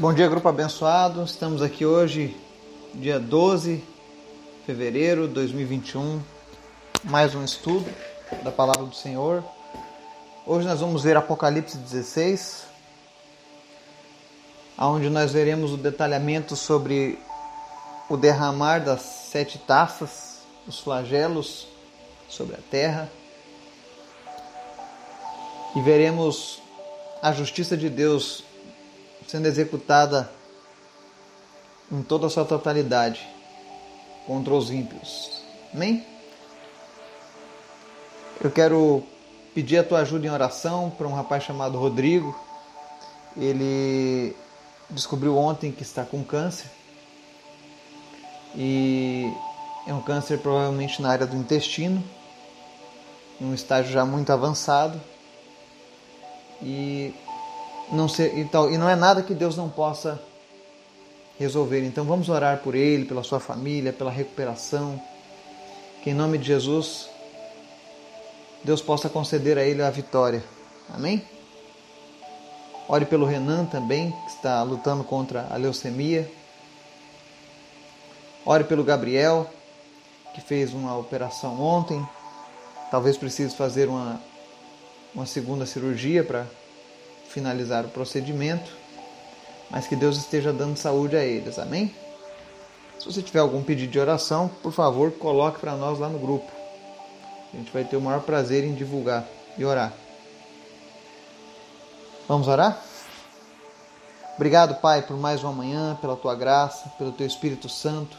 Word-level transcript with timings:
Bom 0.00 0.14
dia, 0.14 0.26
grupo 0.28 0.48
abençoado. 0.48 1.22
Estamos 1.24 1.60
aqui 1.60 1.84
hoje, 1.84 2.34
dia 2.94 3.20
12 3.20 3.76
de 3.76 3.84
fevereiro 4.64 5.28
de 5.28 5.34
2021. 5.34 6.22
Mais 7.04 7.34
um 7.34 7.44
estudo 7.44 7.84
da 8.42 8.50
palavra 8.50 8.84
do 8.84 8.94
Senhor. 8.94 9.44
Hoje 10.46 10.66
nós 10.66 10.80
vamos 10.80 11.02
ver 11.02 11.18
Apocalipse 11.18 11.76
16, 11.76 12.64
onde 14.78 15.10
nós 15.10 15.32
veremos 15.32 15.70
o 15.74 15.76
detalhamento 15.76 16.56
sobre 16.56 17.18
o 18.08 18.16
derramar 18.16 18.78
das 18.78 19.02
sete 19.02 19.58
taças, 19.58 20.38
os 20.66 20.80
flagelos 20.80 21.68
sobre 22.26 22.54
a 22.54 22.60
terra. 22.70 23.06
E 25.76 25.82
veremos 25.82 26.62
a 27.20 27.32
justiça 27.32 27.76
de 27.76 27.90
Deus 27.90 28.44
sendo 29.30 29.46
executada 29.46 30.28
em 31.90 32.02
toda 32.02 32.26
a 32.26 32.30
sua 32.30 32.44
totalidade 32.44 33.24
contra 34.26 34.52
os 34.52 34.72
ímpios. 34.72 35.44
Amém? 35.72 36.04
Eu 38.42 38.50
quero 38.50 39.04
pedir 39.54 39.78
a 39.78 39.84
tua 39.84 40.00
ajuda 40.00 40.26
em 40.26 40.30
oração 40.30 40.90
para 40.90 41.06
um 41.06 41.14
rapaz 41.14 41.44
chamado 41.44 41.78
Rodrigo. 41.78 42.36
Ele 43.36 44.34
descobriu 44.90 45.38
ontem 45.38 45.70
que 45.70 45.82
está 45.82 46.04
com 46.04 46.24
câncer 46.24 46.68
e 48.56 49.32
é 49.86 49.94
um 49.94 50.02
câncer 50.02 50.38
provavelmente 50.38 51.00
na 51.00 51.08
área 51.08 51.26
do 51.26 51.36
intestino, 51.36 52.02
em 53.40 53.44
um 53.44 53.54
estágio 53.54 53.92
já 53.92 54.04
muito 54.04 54.32
avançado. 54.32 55.00
E 56.60 57.14
não 57.92 58.08
ser, 58.08 58.36
e, 58.38 58.44
tal, 58.44 58.70
e 58.70 58.78
não 58.78 58.88
é 58.88 58.96
nada 58.96 59.22
que 59.22 59.34
Deus 59.34 59.56
não 59.56 59.68
possa 59.68 60.20
resolver. 61.38 61.84
Então 61.84 62.04
vamos 62.04 62.28
orar 62.28 62.58
por 62.58 62.74
ele, 62.74 63.04
pela 63.04 63.22
sua 63.22 63.40
família, 63.40 63.92
pela 63.92 64.10
recuperação. 64.10 65.00
Que 66.02 66.10
em 66.10 66.14
nome 66.14 66.38
de 66.38 66.46
Jesus 66.46 67.08
Deus 68.62 68.82
possa 68.82 69.08
conceder 69.08 69.56
a 69.58 69.62
ele 69.62 69.82
a 69.82 69.90
vitória. 69.90 70.44
Amém? 70.92 71.24
Ore 72.88 73.04
pelo 73.04 73.24
Renan 73.24 73.64
também, 73.66 74.10
que 74.10 74.30
está 74.30 74.62
lutando 74.62 75.04
contra 75.04 75.46
a 75.50 75.56
leucemia. 75.56 76.30
Ore 78.44 78.64
pelo 78.64 78.82
Gabriel, 78.82 79.48
que 80.34 80.40
fez 80.40 80.74
uma 80.74 80.96
operação 80.96 81.60
ontem. 81.60 82.04
Talvez 82.90 83.16
precise 83.16 83.54
fazer 83.54 83.88
uma, 83.88 84.20
uma 85.14 85.24
segunda 85.24 85.64
cirurgia 85.64 86.24
para 86.24 86.46
finalizar 87.30 87.84
o 87.84 87.88
procedimento, 87.88 88.70
mas 89.70 89.86
que 89.86 89.96
Deus 89.96 90.16
esteja 90.16 90.52
dando 90.52 90.76
saúde 90.76 91.16
a 91.16 91.24
eles. 91.24 91.58
Amém? 91.58 91.94
Se 92.98 93.06
você 93.06 93.22
tiver 93.22 93.38
algum 93.38 93.62
pedido 93.62 93.90
de 93.90 93.98
oração, 93.98 94.50
por 94.62 94.72
favor, 94.72 95.12
coloque 95.12 95.58
para 95.58 95.74
nós 95.74 95.98
lá 95.98 96.08
no 96.08 96.18
grupo. 96.18 96.50
A 97.52 97.56
gente 97.56 97.72
vai 97.72 97.84
ter 97.84 97.96
o 97.96 98.00
maior 98.00 98.20
prazer 98.20 98.64
em 98.64 98.74
divulgar 98.74 99.26
e 99.56 99.64
orar. 99.64 99.92
Vamos 102.28 102.46
orar? 102.46 102.82
Obrigado, 104.36 104.80
Pai, 104.80 105.02
por 105.02 105.16
mais 105.16 105.42
uma 105.42 105.52
manhã, 105.52 105.98
pela 106.00 106.16
tua 106.16 106.34
graça, 106.34 106.90
pelo 106.98 107.12
teu 107.12 107.26
Espírito 107.26 107.68
Santo, 107.68 108.16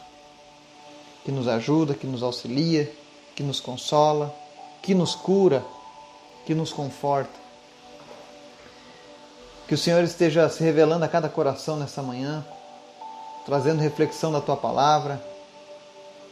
que 1.23 1.31
nos 1.31 1.47
ajuda, 1.47 1.93
que 1.93 2.07
nos 2.07 2.23
auxilia, 2.23 2.91
que 3.35 3.43
nos 3.43 3.59
consola, 3.59 4.33
que 4.81 4.93
nos 4.93 5.15
cura, 5.15 5.63
que 6.45 6.53
nos 6.53 6.73
conforta. 6.73 7.40
Que 9.71 9.75
o 9.75 9.77
Senhor 9.77 10.03
esteja 10.03 10.49
se 10.49 10.61
revelando 10.61 11.05
a 11.05 11.07
cada 11.07 11.29
coração 11.29 11.77
nessa 11.77 12.01
manhã, 12.03 12.45
trazendo 13.45 13.79
reflexão 13.79 14.29
da 14.29 14.41
tua 14.41 14.57
palavra. 14.57 15.23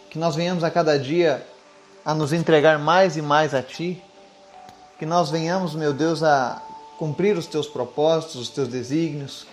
Que 0.09 0.19
nós 0.19 0.35
venhamos 0.35 0.61
a 0.61 0.69
cada 0.69 0.99
dia 0.99 1.47
a 2.03 2.13
nos 2.13 2.33
entregar 2.33 2.77
mais 2.77 3.15
e 3.15 3.21
mais 3.21 3.53
a 3.53 3.63
ti. 3.63 4.03
Que 4.97 5.05
nós 5.05 5.29
venhamos, 5.29 5.73
meu 5.73 5.93
Deus, 5.93 6.21
a 6.21 6.61
cumprir 6.97 7.37
os 7.37 7.47
teus 7.47 7.65
propósitos, 7.65 8.35
os 8.35 8.49
teus 8.49 8.67
desígnios 8.67 9.47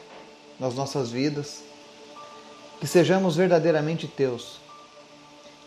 nas 0.58 0.74
nossas 0.74 1.12
vidas. 1.12 1.62
Que 2.80 2.88
sejamos 2.88 3.36
verdadeiramente 3.36 4.08
teus. 4.08 4.58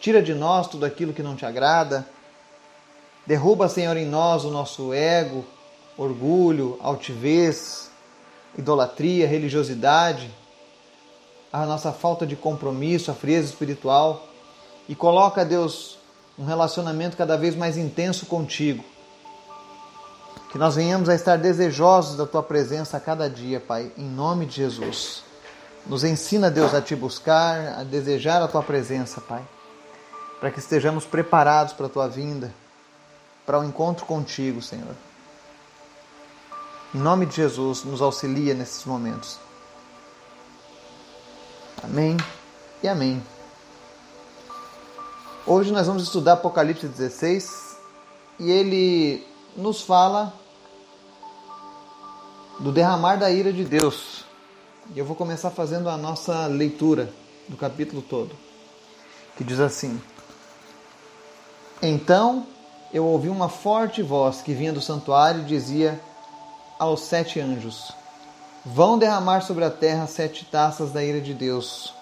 Tira 0.01 0.21
de 0.21 0.33
nós 0.33 0.67
tudo 0.67 0.85
aquilo 0.85 1.13
que 1.13 1.23
não 1.23 1.37
te 1.37 1.45
agrada. 1.45 2.05
Derruba, 3.25 3.69
Senhor, 3.69 3.95
em 3.95 4.05
nós 4.05 4.43
o 4.43 4.51
nosso 4.51 4.91
ego, 4.93 5.45
orgulho, 5.97 6.77
altivez, 6.81 7.88
idolatria, 8.57 9.27
religiosidade, 9.27 10.29
a 11.51 11.65
nossa 11.65 11.91
falta 11.91 12.25
de 12.25 12.35
compromisso, 12.35 13.09
a 13.09 13.13
frieza 13.13 13.49
espiritual 13.49 14.27
e 14.87 14.95
coloca, 14.95 15.45
Deus, 15.45 15.97
um 16.37 16.45
relacionamento 16.45 17.17
cada 17.17 17.37
vez 17.37 17.55
mais 17.55 17.77
intenso 17.77 18.25
contigo. 18.25 18.83
Que 20.51 20.57
nós 20.57 20.75
venhamos 20.75 21.09
a 21.09 21.15
estar 21.15 21.37
desejosos 21.37 22.17
da 22.17 22.25
tua 22.25 22.41
presença 22.41 22.97
a 22.97 22.99
cada 22.99 23.29
dia, 23.29 23.59
Pai, 23.59 23.91
em 23.97 24.09
nome 24.09 24.45
de 24.45 24.55
Jesus. 24.55 25.23
Nos 25.85 26.03
ensina, 26.03 26.49
Deus, 26.49 26.73
a 26.73 26.81
te 26.81 26.95
buscar, 26.95 27.79
a 27.79 27.83
desejar 27.83 28.41
a 28.41 28.47
tua 28.47 28.63
presença, 28.63 29.21
Pai, 29.21 29.43
para 30.39 30.49
que 30.49 30.59
estejamos 30.59 31.05
preparados 31.05 31.73
para 31.73 31.85
a 31.85 31.89
tua 31.89 32.07
vinda, 32.07 32.51
para 33.45 33.59
o 33.59 33.61
um 33.61 33.65
encontro 33.65 34.05
contigo, 34.05 34.61
Senhor. 34.61 34.95
Em 36.93 36.97
nome 36.97 37.27
de 37.27 37.35
Jesus, 37.35 37.83
nos 37.83 38.01
auxilia 38.01 38.55
nesses 38.55 38.83
momentos. 38.83 39.37
Amém 41.83 42.17
e 42.81 42.87
amém. 42.87 43.21
Hoje 45.45 45.71
nós 45.71 45.85
vamos 45.85 46.01
estudar 46.01 46.33
Apocalipse 46.33 46.87
16 46.87 47.77
e 48.39 48.49
ele 48.49 49.23
nos 49.55 49.83
fala 49.83 50.33
do 52.59 52.71
derramar 52.71 53.17
da 53.17 53.29
ira 53.29 53.53
de 53.53 53.63
Deus. 53.63 54.25
E 54.95 54.97
eu 54.97 55.05
vou 55.05 55.15
começar 55.15 55.51
fazendo 55.51 55.89
a 55.89 55.95
nossa 55.97 56.47
leitura 56.47 57.13
do 57.47 57.55
capítulo 57.55 58.01
todo, 58.01 58.35
que 59.37 59.43
diz 59.43 59.59
assim: 59.59 60.01
Então 61.83 62.47
eu 62.91 63.05
ouvi 63.05 63.29
uma 63.29 63.47
forte 63.47 64.01
voz 64.01 64.41
que 64.41 64.55
vinha 64.55 64.73
do 64.73 64.81
santuário 64.81 65.41
e 65.41 65.45
dizia 65.45 66.01
aos 66.79 67.01
sete 67.01 67.41
anjos: 67.41 67.91
Vão 68.65 68.97
derramar 68.97 69.41
sobre 69.41 69.65
a 69.65 69.69
terra 69.69 70.07
sete 70.07 70.45
taças 70.45 70.91
da 70.91 71.03
ira 71.03 71.19
de 71.19 71.33
Deus. 71.33 71.93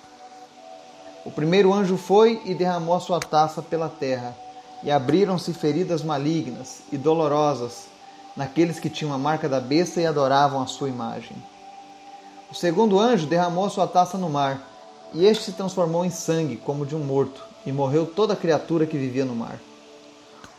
O 1.26 1.32
primeiro 1.32 1.74
anjo 1.74 1.98
foi 1.98 2.42
e 2.46 2.54
derramou 2.54 2.96
a 2.96 3.00
sua 3.00 3.20
taça 3.20 3.62
pela 3.62 3.90
terra, 3.90 4.38
e 4.84 4.92
abriram-se 4.92 5.52
feridas 5.52 6.04
malignas 6.04 6.82
e 6.92 6.98
dolorosas 6.98 7.88
naqueles 8.36 8.80
que 8.80 8.90
tinham 8.90 9.12
a 9.12 9.18
marca 9.18 9.50
da 9.50 9.60
besta 9.60 10.00
e 10.00 10.06
adoravam 10.06 10.62
a 10.62 10.68
sua 10.68 10.88
imagem. 10.88 11.36
O 12.50 12.56
segundo 12.56 13.00
anjo 13.00 13.26
derramou 13.26 13.66
a 13.66 13.70
sua 13.70 13.88
taça 13.88 14.18
no 14.18 14.30
mar, 14.30 14.62
e 15.14 15.26
este 15.26 15.46
se 15.46 15.52
transformou 15.54 16.06
em 16.06 16.10
sangue, 16.10 16.56
como 16.56 16.86
de 16.86 16.96
um 16.96 17.00
morto, 17.00 17.44
e 17.66 17.72
morreu 17.72 18.06
toda 18.06 18.36
criatura 18.36 18.86
que 18.86 18.98
vivia 18.98 19.26
no 19.26 19.36
mar. 19.36 19.60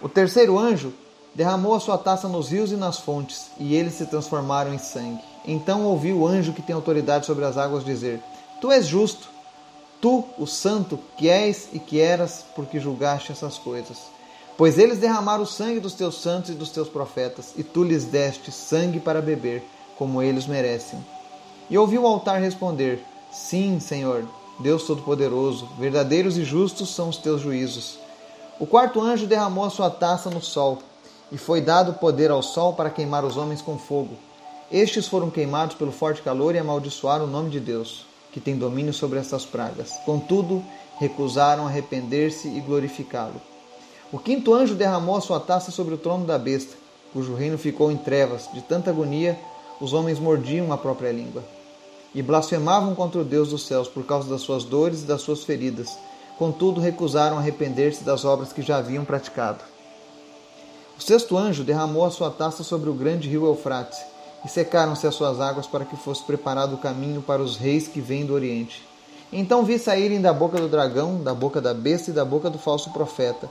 O 0.03 0.09
terceiro 0.09 0.59
anjo 0.59 0.93
derramou 1.39 1.73
a 1.73 1.79
sua 1.79 1.97
taça 1.97 2.27
nos 2.27 2.51
rios 2.51 2.73
e 2.73 2.77
nas 2.77 2.99
fontes, 2.99 3.53
e 3.61 3.77
eles 3.77 3.95
se 3.95 4.07
transformaram 4.07 4.75
em 4.75 4.79
sangue. 4.79 5.23
Então 5.47 5.85
ouviu 5.85 6.19
o 6.19 6.27
anjo 6.27 6.53
que 6.53 6.61
tem 6.61 6.75
autoridade 6.75 7.27
sobre 7.27 7.45
as 7.45 7.57
águas 7.57 7.85
dizer: 7.85 8.21
Tu 8.61 8.73
és 8.73 8.85
justo, 8.85 9.29
tu, 10.01 10.25
o 10.37 10.49
santo, 10.49 10.99
que 11.17 11.29
és 11.29 11.69
e 11.73 11.79
que 11.79 12.01
eras, 12.01 12.45
porque 12.57 12.81
julgaste 12.81 13.31
essas 13.31 13.57
coisas. 13.57 13.99
Pois 14.57 14.79
eles 14.79 14.99
derramaram 14.99 15.45
o 15.45 15.47
sangue 15.47 15.79
dos 15.79 15.95
teus 15.95 16.21
santos 16.21 16.51
e 16.51 16.55
dos 16.55 16.71
teus 16.71 16.89
profetas, 16.89 17.53
e 17.57 17.63
tu 17.63 17.85
lhes 17.85 18.05
deste 18.05 18.51
sangue 18.51 18.99
para 18.99 19.23
beber, 19.23 19.63
como 19.97 20.21
eles 20.21 20.45
merecem. 20.45 20.99
E 21.71 21.79
ouviu 21.79 22.03
o 22.03 22.07
altar 22.09 22.41
responder: 22.41 23.01
Sim, 23.31 23.79
Senhor, 23.79 24.25
Deus 24.59 24.83
Todo-Poderoso, 24.83 25.69
verdadeiros 25.79 26.37
e 26.37 26.43
justos 26.43 26.93
são 26.93 27.09
os 27.09 27.17
teus 27.17 27.41
juízos. 27.41 27.97
O 28.59 28.67
quarto 28.67 29.01
anjo 29.01 29.25
derramou 29.25 29.65
a 29.65 29.71
sua 29.71 29.89
taça 29.89 30.29
no 30.31 30.43
sol 30.43 30.79
e 31.31 31.39
foi 31.39 31.61
dado 31.61 31.95
poder 31.95 32.31
ao 32.31 32.43
sol 32.43 32.73
para 32.73 32.91
queimar 32.91 33.25
os 33.25 33.37
homens 33.37 33.61
com 33.61 33.79
fogo. 33.79 34.17
Estes 34.71 35.07
foram 35.07 35.31
queimados 35.31 35.77
pelo 35.77 35.93
forte 35.93 36.23
calor 36.23 36.55
e 36.55 36.59
amaldiçoaram 36.59 37.25
o 37.25 37.29
nome 37.29 37.51
de 37.51 37.61
Deus, 37.61 38.07
que 38.33 38.41
tem 38.41 38.57
domínio 38.57 38.93
sobre 38.93 39.19
estas 39.19 39.45
pragas. 39.45 39.93
Contudo, 40.05 40.63
recusaram 40.99 41.67
arrepender-se 41.67 42.49
e 42.49 42.61
glorificá-lo. 42.61 43.41
O 44.13 44.19
quinto 44.19 44.55
anjo 44.55 44.75
derramou 44.75 45.17
a 45.17 45.21
sua 45.21 45.41
taça 45.41 45.71
sobre 45.71 45.95
o 45.95 45.99
trono 45.99 46.27
da 46.27 46.39
besta, 46.39 46.77
cujo 47.13 47.35
reino 47.35 47.59
ficou 47.59 47.91
em 47.91 47.97
trevas. 47.97 48.49
De 48.53 48.63
tanta 48.63 48.91
agonia, 48.91 49.39
os 49.81 49.93
homens 49.93 50.19
mordiam 50.19 50.73
a 50.73 50.79
própria 50.79 51.13
língua. 51.13 51.45
E 52.15 52.23
blasfemavam 52.23 52.95
contra 52.95 53.21
o 53.21 53.25
Deus 53.25 53.51
dos 53.51 53.67
céus 53.67 53.87
por 53.87 54.05
causa 54.05 54.29
das 54.29 54.41
suas 54.41 54.65
dores 54.65 55.03
e 55.03 55.07
das 55.07 55.21
suas 55.21 55.45
feridas. 55.45 55.99
Contudo, 56.39 56.81
recusaram 56.81 57.39
arrepender-se 57.39 58.03
das 58.03 58.25
obras 58.25 58.53
que 58.53 58.63
já 58.63 58.79
haviam 58.79 59.05
praticado. 59.05 59.61
O 60.99 61.03
sexto 61.03 61.39
anjo 61.39 61.63
derramou 61.63 62.05
a 62.05 62.11
sua 62.11 62.31
taça 62.31 62.63
sobre 62.63 62.91
o 62.91 62.95
grande 62.95 63.29
rio 63.29 63.47
Eufrates, 63.47 63.99
e 64.45 64.49
secaram-se 64.49 65.07
as 65.07 65.15
suas 65.15 65.41
águas 65.41 65.67
para 65.67 65.85
que 65.85 65.97
fosse 65.97 66.23
preparado 66.25 66.75
o 66.75 66.79
caminho 66.79 67.23
para 67.23 67.43
os 67.43 67.57
reis 67.57 67.87
que 67.89 68.01
vêm 68.01 68.27
do 68.27 68.35
Oriente. 68.35 68.87
Então 69.33 69.65
vi 69.65 69.79
saírem 69.79 70.21
da 70.21 70.33
boca 70.33 70.59
do 70.59 70.69
dragão, 70.69 71.23
da 71.23 71.35
boca 71.35 71.61
da 71.61 71.73
besta 71.73 72.11
e 72.11 72.15
da 72.15 72.25
boca 72.25 72.51
do 72.51 72.59
falso 72.59 72.91
profeta 72.91 73.49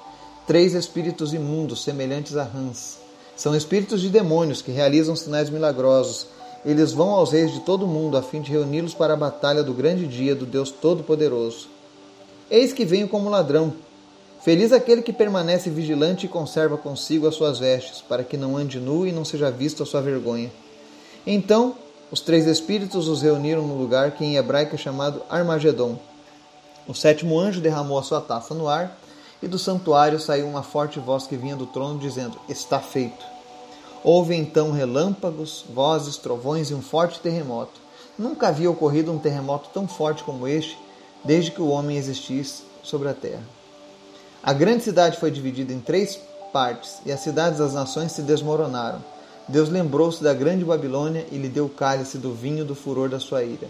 três 0.47 0.73
espíritos 0.73 1.33
imundos, 1.33 1.83
semelhantes 1.83 2.37
a 2.37 2.43
rãs. 2.43 2.99
São 3.35 3.53
espíritos 3.53 3.99
de 3.99 4.07
demônios 4.07 4.61
que 4.61 4.71
realizam 4.71 5.13
sinais 5.13 5.49
milagrosos. 5.49 6.25
Eles 6.65 6.93
vão 6.93 7.09
aos 7.09 7.33
reis 7.33 7.51
de 7.51 7.59
todo 7.59 7.83
o 7.83 7.87
mundo 7.87 8.15
a 8.15 8.21
fim 8.21 8.41
de 8.41 8.51
reuni-los 8.51 8.93
para 8.93 9.13
a 9.13 9.17
batalha 9.17 9.61
do 9.61 9.73
grande 9.73 10.07
dia 10.07 10.33
do 10.33 10.45
Deus 10.45 10.71
Todo-Poderoso. 10.71 11.67
Eis 12.49 12.71
que 12.71 12.85
venho 12.85 13.09
como 13.09 13.29
ladrão. 13.29 13.73
Feliz 14.47 14.71
aquele 14.71 15.01
que 15.01 15.11
permanece 15.11 15.69
vigilante 15.69 16.25
e 16.25 16.29
conserva 16.29 16.77
consigo 16.77 17.27
as 17.27 17.35
suas 17.35 17.59
vestes, 17.59 17.99
para 17.99 18.23
que 18.23 18.37
não 18.37 18.55
ande 18.55 18.79
nu 18.79 19.05
e 19.05 19.11
não 19.11 19.25
seja 19.25 19.51
visto 19.51 19.83
a 19.83 19.85
sua 19.85 20.01
vergonha. 20.01 20.49
Então 21.25 21.75
os 22.09 22.21
três 22.21 22.47
espíritos 22.47 23.09
os 23.09 23.21
reuniram 23.21 23.67
no 23.67 23.77
lugar 23.77 24.11
que 24.11 24.23
em 24.23 24.37
hebraico 24.37 24.75
é 24.75 24.77
chamado 24.77 25.21
Armagedon. 25.29 25.99
O 26.87 26.93
sétimo 26.93 27.37
anjo 27.37 27.59
derramou 27.59 27.99
a 27.99 28.03
sua 28.03 28.21
taça 28.21 28.53
no 28.53 28.69
ar, 28.69 28.97
e 29.43 29.49
do 29.49 29.59
santuário 29.59 30.17
saiu 30.17 30.47
uma 30.47 30.63
forte 30.63 30.97
voz 30.97 31.27
que 31.27 31.35
vinha 31.35 31.57
do 31.57 31.65
trono, 31.65 31.99
dizendo: 31.99 32.39
Está 32.47 32.79
feito. 32.79 33.25
Houve 34.01 34.33
então 34.33 34.71
relâmpagos, 34.71 35.65
vozes, 35.73 36.15
trovões 36.15 36.69
e 36.69 36.73
um 36.73 36.81
forte 36.81 37.19
terremoto. 37.19 37.81
Nunca 38.17 38.47
havia 38.47 38.71
ocorrido 38.71 39.11
um 39.11 39.19
terremoto 39.19 39.71
tão 39.73 39.89
forte 39.89 40.23
como 40.23 40.47
este, 40.47 40.79
desde 41.25 41.51
que 41.51 41.61
o 41.61 41.67
homem 41.67 41.97
existisse 41.97 42.63
sobre 42.81 43.09
a 43.09 43.13
terra. 43.13 43.56
A 44.43 44.53
grande 44.53 44.83
cidade 44.83 45.19
foi 45.19 45.31
dividida 45.31 45.73
em 45.73 45.79
três 45.79 46.19
partes, 46.53 47.01
e 47.05 47.11
as 47.11 47.19
cidades 47.19 47.59
das 47.59 47.73
nações 47.73 48.11
se 48.11 48.21
desmoronaram. 48.21 49.03
Deus 49.47 49.69
lembrou-se 49.69 50.23
da 50.23 50.33
grande 50.33 50.65
Babilônia 50.65 51.25
e 51.31 51.37
lhe 51.37 51.47
deu 51.47 51.65
o 51.65 51.69
cálice 51.69 52.17
do 52.17 52.33
vinho 52.33 52.65
do 52.65 52.75
furor 52.75 53.09
da 53.09 53.19
sua 53.19 53.43
ira. 53.43 53.67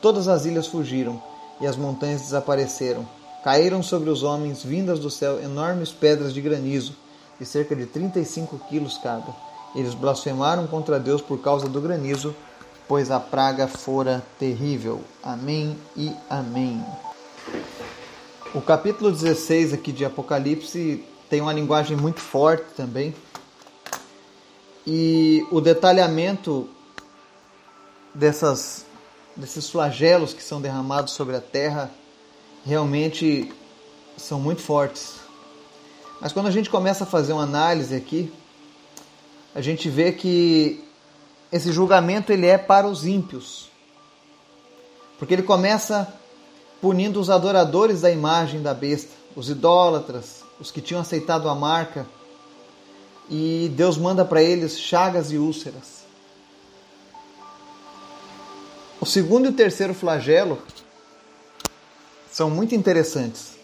Todas 0.00 0.28
as 0.28 0.44
ilhas 0.44 0.66
fugiram 0.66 1.22
e 1.60 1.66
as 1.66 1.76
montanhas 1.76 2.22
desapareceram. 2.22 3.06
Caíram 3.44 3.82
sobre 3.82 4.10
os 4.10 4.22
homens, 4.22 4.62
vindas 4.62 4.98
do 4.98 5.10
céu, 5.10 5.40
enormes 5.40 5.90
pedras 5.90 6.32
de 6.32 6.40
granizo, 6.40 6.94
de 7.38 7.46
cerca 7.46 7.76
de 7.76 7.86
35 7.86 8.58
quilos 8.68 8.98
cada. 8.98 9.34
Eles 9.74 9.94
blasfemaram 9.94 10.66
contra 10.66 10.98
Deus 10.98 11.20
por 11.20 11.40
causa 11.40 11.68
do 11.68 11.80
granizo, 11.80 12.34
pois 12.88 13.10
a 13.10 13.20
praga 13.20 13.66
fora 13.66 14.22
terrível. 14.38 15.00
Amém 15.22 15.76
e 15.96 16.12
amém. 16.28 16.82
O 18.54 18.62
capítulo 18.62 19.10
16 19.10 19.72
aqui 19.72 19.90
de 19.90 20.04
Apocalipse 20.04 21.04
tem 21.28 21.40
uma 21.40 21.52
linguagem 21.52 21.96
muito 21.96 22.20
forte 22.20 22.66
também 22.76 23.12
e 24.86 25.44
o 25.50 25.60
detalhamento 25.60 26.68
dessas, 28.14 28.86
desses 29.34 29.68
flagelos 29.68 30.32
que 30.32 30.40
são 30.40 30.60
derramados 30.60 31.14
sobre 31.14 31.34
a 31.34 31.40
terra 31.40 31.90
realmente 32.64 33.52
são 34.16 34.38
muito 34.38 34.62
fortes. 34.62 35.16
Mas 36.20 36.32
quando 36.32 36.46
a 36.46 36.52
gente 36.52 36.70
começa 36.70 37.02
a 37.02 37.08
fazer 37.08 37.32
uma 37.32 37.42
análise 37.42 37.92
aqui, 37.96 38.32
a 39.52 39.60
gente 39.60 39.90
vê 39.90 40.12
que 40.12 40.84
esse 41.50 41.72
julgamento 41.72 42.32
ele 42.32 42.46
é 42.46 42.56
para 42.56 42.86
os 42.86 43.04
ímpios. 43.04 43.68
Porque 45.18 45.34
ele 45.34 45.42
começa 45.42 46.20
punindo 46.84 47.18
os 47.18 47.30
adoradores 47.30 48.02
da 48.02 48.10
imagem 48.10 48.60
da 48.60 48.74
besta, 48.74 49.08
os 49.34 49.48
idólatras, 49.48 50.44
os 50.60 50.70
que 50.70 50.82
tinham 50.82 51.00
aceitado 51.00 51.48
a 51.48 51.54
marca 51.54 52.06
e 53.30 53.72
Deus 53.74 53.96
manda 53.96 54.22
para 54.22 54.42
eles 54.42 54.78
chagas 54.78 55.32
e 55.32 55.38
úlceras. 55.38 56.04
O 59.00 59.06
segundo 59.06 59.46
e 59.46 59.48
o 59.48 59.54
terceiro 59.54 59.94
flagelo 59.94 60.58
são 62.30 62.50
muito 62.50 62.74
interessantes. 62.74 63.54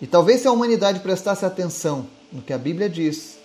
E 0.00 0.06
talvez 0.06 0.42
se 0.42 0.46
a 0.46 0.52
humanidade 0.52 1.00
prestasse 1.00 1.44
atenção 1.44 2.06
no 2.30 2.40
que 2.40 2.52
a 2.52 2.58
Bíblia 2.58 2.88
diz, 2.88 3.36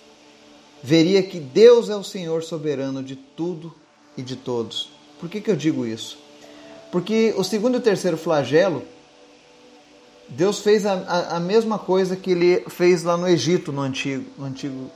veria 0.84 1.20
que 1.20 1.40
Deus 1.40 1.90
é 1.90 1.96
o 1.96 2.04
Senhor 2.04 2.44
soberano 2.44 3.02
de 3.02 3.16
tudo 3.16 3.74
e 4.16 4.22
de 4.22 4.36
todos. 4.36 4.88
Por 5.18 5.28
que, 5.28 5.40
que 5.40 5.50
eu 5.50 5.56
digo 5.56 5.84
isso? 5.84 6.27
Porque 6.90 7.34
o 7.36 7.44
segundo 7.44 7.74
e 7.74 7.78
o 7.78 7.82
terceiro 7.82 8.16
flagelo, 8.16 8.82
Deus 10.28 10.60
fez 10.60 10.84
a, 10.86 10.94
a, 10.94 11.36
a 11.36 11.40
mesma 11.40 11.78
coisa 11.78 12.16
que 12.16 12.30
ele 12.30 12.64
fez 12.68 13.02
lá 13.02 13.16
no 13.16 13.28
Egito, 13.28 13.72
no 13.72 13.82
Antigo, 13.82 14.24
no 14.36 14.46
Antigo 14.46 14.90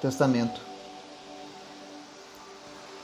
Testamento. 0.00 0.60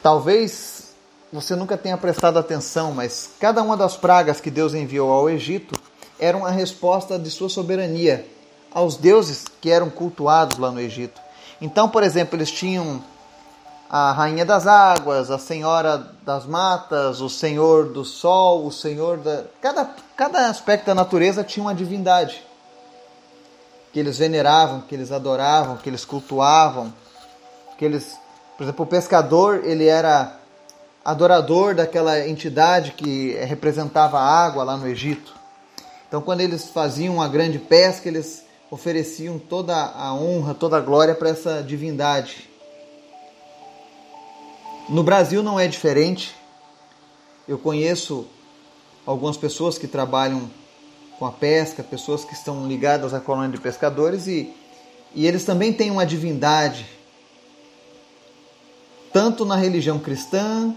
Talvez 0.03 0.93
você 1.33 1.57
nunca 1.57 1.77
tenha 1.77 1.97
prestado 1.97 2.39
atenção, 2.39 2.93
mas 2.93 3.31
cada 3.41 3.63
uma 3.63 3.77
das 3.77 3.97
pragas 3.97 4.41
que 4.41 4.51
Deus 4.51 4.75
enviou 4.75 5.11
ao 5.11 5.31
Egito 5.31 5.75
era 6.19 6.37
uma 6.37 6.51
resposta 6.51 7.19
de 7.19 7.31
sua 7.31 7.49
soberania 7.49 8.27
aos 8.71 8.97
deuses 8.97 9.45
que 9.61 9.71
eram 9.71 9.91
cultuados 9.91 10.59
lá 10.59 10.71
no 10.71 10.81
Egito. 10.81 11.21
Então, 11.61 11.89
por 11.89 12.03
exemplo, 12.03 12.37
eles 12.37 12.51
tinham 12.51 13.03
a 13.95 14.11
rainha 14.11 14.47
das 14.47 14.67
águas, 14.67 15.31
a 15.31 15.39
senhora 15.39 15.99
das 16.25 16.47
matas, 16.47 17.21
o 17.21 17.29
senhor 17.29 17.91
do 17.91 18.07
sol, 18.07 18.67
o 18.67 18.73
senhor 18.73 19.19
da. 19.19 19.45
Cada, 19.61 19.85
cada 20.17 20.49
aspecto 20.49 20.87
da 20.87 20.95
natureza 20.95 21.45
tinha 21.45 21.63
uma 21.63 21.75
divindade 21.75 22.43
que 23.93 24.01
eles 24.01 24.17
veneravam, 24.17 24.81
que 24.81 24.95
eles 24.95 25.13
adoravam, 25.13 25.77
que 25.77 25.91
eles 25.91 26.07
cultuavam, 26.07 26.91
que 27.77 27.85
eles, 27.85 28.17
por 28.57 28.63
exemplo, 28.63 28.87
o 28.87 28.89
pescador, 28.89 29.61
ele 29.63 29.87
era 29.87 30.39
adorador 31.05 31.75
daquela 31.75 32.27
entidade 32.27 32.93
que 32.93 33.35
representava 33.45 34.19
a 34.19 34.25
água 34.25 34.65
lá 34.65 34.75
no 34.75 34.89
Egito. 34.89 35.35
Então, 36.09 36.23
quando 36.23 36.41
eles 36.41 36.71
faziam 36.71 37.17
uma 37.17 37.29
grande 37.29 37.59
pesca, 37.59 38.09
eles 38.09 38.43
ofereciam 38.71 39.39
toda 39.39 39.77
a 39.77 40.15
honra, 40.15 40.55
toda 40.55 40.79
a 40.79 40.81
glória 40.81 41.15
para 41.15 41.29
essa 41.29 41.63
divindade. 41.63 42.52
No 44.93 45.03
Brasil 45.03 45.43
não 45.43 45.59
é 45.59 45.67
diferente. 45.67 46.35
Eu 47.49 47.57
conheço 47.57 48.27
algumas 49.07 49.39
pessoas 49.39 49.79
que 49.79 49.89
trabalham 49.89 50.51
com 51.19 51.25
a 51.25 51.33
pesca, 51.33 51.83
pessoas 51.83 52.27
que 52.27 52.35
estão 52.35 52.69
ligadas 52.69 53.15
à 53.15 53.19
colônia 53.19 53.49
de 53.49 53.59
pescadores 53.59 54.27
e, 54.27 54.55
e 55.15 55.27
eles 55.27 55.47
também 55.47 55.73
têm 55.73 55.91
uma 55.91 56.05
divindade, 56.05 56.87
tanto 59.15 59.47
na 59.47 59.57
religião 59.57 59.99
cristã 59.99 60.77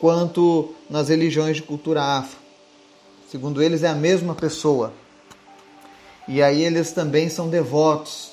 quanto 0.00 0.74
nas 0.88 1.10
religiões 1.10 1.56
de 1.56 1.62
cultura 1.62 2.02
afro. 2.02 2.38
Segundo 3.30 3.62
eles, 3.62 3.82
é 3.82 3.88
a 3.88 3.94
mesma 3.94 4.34
pessoa. 4.34 4.90
E 6.26 6.42
aí 6.42 6.64
eles 6.64 6.92
também 6.92 7.28
são 7.28 7.50
devotos, 7.50 8.30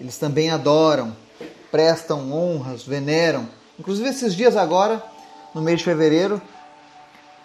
eles 0.00 0.16
também 0.18 0.50
adoram, 0.50 1.16
prestam 1.72 2.32
honras, 2.32 2.84
veneram. 2.84 3.60
Inclusive, 3.78 4.08
esses 4.08 4.34
dias 4.34 4.56
agora, 4.56 5.02
no 5.54 5.62
mês 5.62 5.78
de 5.78 5.84
fevereiro, 5.84 6.40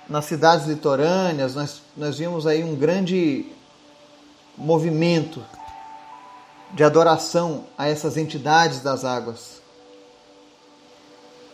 nas 0.10 0.25
cidades 0.25 0.65
litorâneas, 0.67 1.55
nós, 1.55 1.81
nós 1.96 2.17
vimos 2.17 2.48
aí 2.48 2.63
um 2.63 2.75
grande 2.75 3.46
movimento 4.57 5.43
de 6.74 6.84
adoração 6.84 7.65
a 7.77 7.88
essas 7.88 8.17
entidades 8.17 8.81
das 8.81 9.05
águas. 9.05 9.62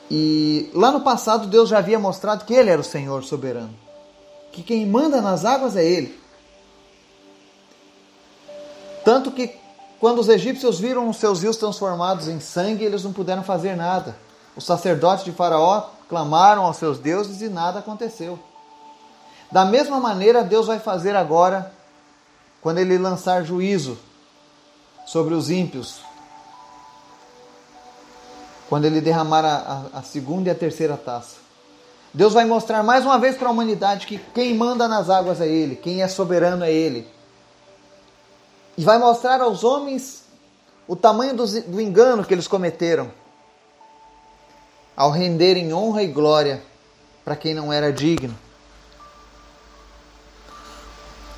E 0.10 0.70
lá 0.74 0.92
no 0.92 1.02
passado 1.02 1.48
Deus 1.48 1.70
já 1.70 1.80
havia 1.80 2.00
mostrado 2.00 2.46
que 2.46 2.54
Ele 2.54 2.70
era 2.70 2.82
o 2.82 2.84
Senhor 2.84 3.24
soberano, 3.24 3.74
que 4.52 4.62
quem 4.64 4.86
manda 4.86 5.22
nas 5.22 5.46
águas 5.46 5.76
é 5.76 5.84
Ele. 5.84 6.20
Tanto 9.04 9.32
que 9.32 9.56
quando 10.00 10.20
os 10.20 10.30
egípcios 10.30 10.80
viram 10.80 11.10
os 11.10 11.18
seus 11.18 11.42
rios 11.42 11.58
transformados 11.58 12.28
em 12.28 12.40
sangue, 12.40 12.84
eles 12.84 13.04
não 13.04 13.14
puderam 13.14 13.44
fazer 13.44 13.76
nada. 13.76 14.16
Os 14.56 14.66
sacerdotes 14.66 15.26
de 15.26 15.32
Faraó 15.32 15.90
clamaram 16.08 16.66
aos 16.66 16.78
seus 16.78 17.00
deuses 17.00 17.42
e 17.42 17.50
nada 17.50 17.80
aconteceu. 17.80 18.38
Da 19.52 19.66
mesma 19.66 20.00
maneira, 20.00 20.44
Deus 20.44 20.68
vai 20.68 20.80
fazer 20.80 21.16
agora, 21.16 21.72
quando 22.62 22.78
Ele 22.78 22.98
lançar 22.98 23.44
juízo 23.44 23.98
sobre 25.06 25.34
os 25.34 25.50
ímpios, 25.50 26.02
quando 28.70 28.86
Ele 28.86 29.02
derramar 29.02 29.44
a, 29.44 30.00
a, 30.00 30.02
segunda 30.04 30.50
e 30.50 30.52
a 30.52 30.56
terceira 30.56 30.98
taça. 30.98 31.38
Deus 32.14 32.34
vai 32.34 32.46
mostrar 32.46 32.84
mais 32.84 33.06
uma 33.06 33.18
vez 33.18 33.36
para 33.36 33.48
a 33.48 33.52
humanidade 33.52 34.06
que 34.06 34.20
quem 34.20 34.56
manda 34.56 34.88
nas 34.88 35.10
águas 35.10 35.42
é 35.42 35.48
Ele, 35.48 35.76
quem 35.76 36.04
é 36.04 36.08
soberano 36.08 36.64
é 36.64 36.72
Ele. 36.72 37.08
E 38.78 38.84
vai 38.84 39.00
mostrar 39.00 39.42
aos 39.42 39.64
homens 39.64 40.24
o 40.88 40.96
tamanho 40.96 41.36
do, 41.36 41.46
do 41.64 41.82
engano 41.82 42.24
que 42.24 42.34
eles 42.34 42.48
cometeram 42.48 43.12
ao 44.96 45.12
renderem 45.12 45.74
honra 45.74 46.04
e 46.04 46.08
glória 46.08 46.62
para 47.24 47.36
quem 47.36 47.54
não 47.54 47.72
era 47.72 47.92
digno. 47.92 48.38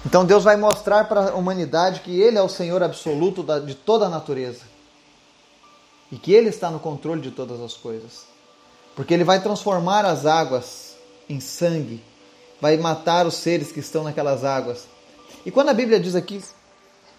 Então 0.06 0.24
Deus 0.24 0.44
vai 0.44 0.56
mostrar 0.56 1.06
para 1.08 1.32
a 1.32 1.36
humanidade 1.36 2.02
que 2.02 2.20
Ele 2.22 2.38
é 2.38 2.42
o 2.42 2.50
Senhor 2.50 2.84
absoluto 2.84 3.44
de 3.62 3.76
toda 3.76 4.06
a 4.06 4.10
natureza. 4.10 4.62
e 6.12 6.18
que 6.18 6.32
Ele 6.32 6.50
está 6.50 6.70
no 6.70 6.80
controle 6.80 7.20
de 7.20 7.32
todas 7.32 7.60
as 7.60 7.74
coisas. 7.74 8.26
Porque 8.96 9.14
Ele 9.14 9.24
vai 9.24 9.42
transformar 9.42 10.06
as 10.06 10.26
águas 10.26 10.96
em 11.28 11.40
sangue, 11.40 12.02
vai 12.62 12.78
matar 12.78 13.26
os 13.26 13.36
seres 13.36 13.72
que 13.72 13.80
estão 13.80 14.04
naquelas 14.04 14.44
águas. 14.44 14.86
E 15.46 15.52
quando 15.52 15.70
a 15.70 15.74
Bíblia 15.74 16.00
diz 16.00 16.16
aqui 16.16 16.42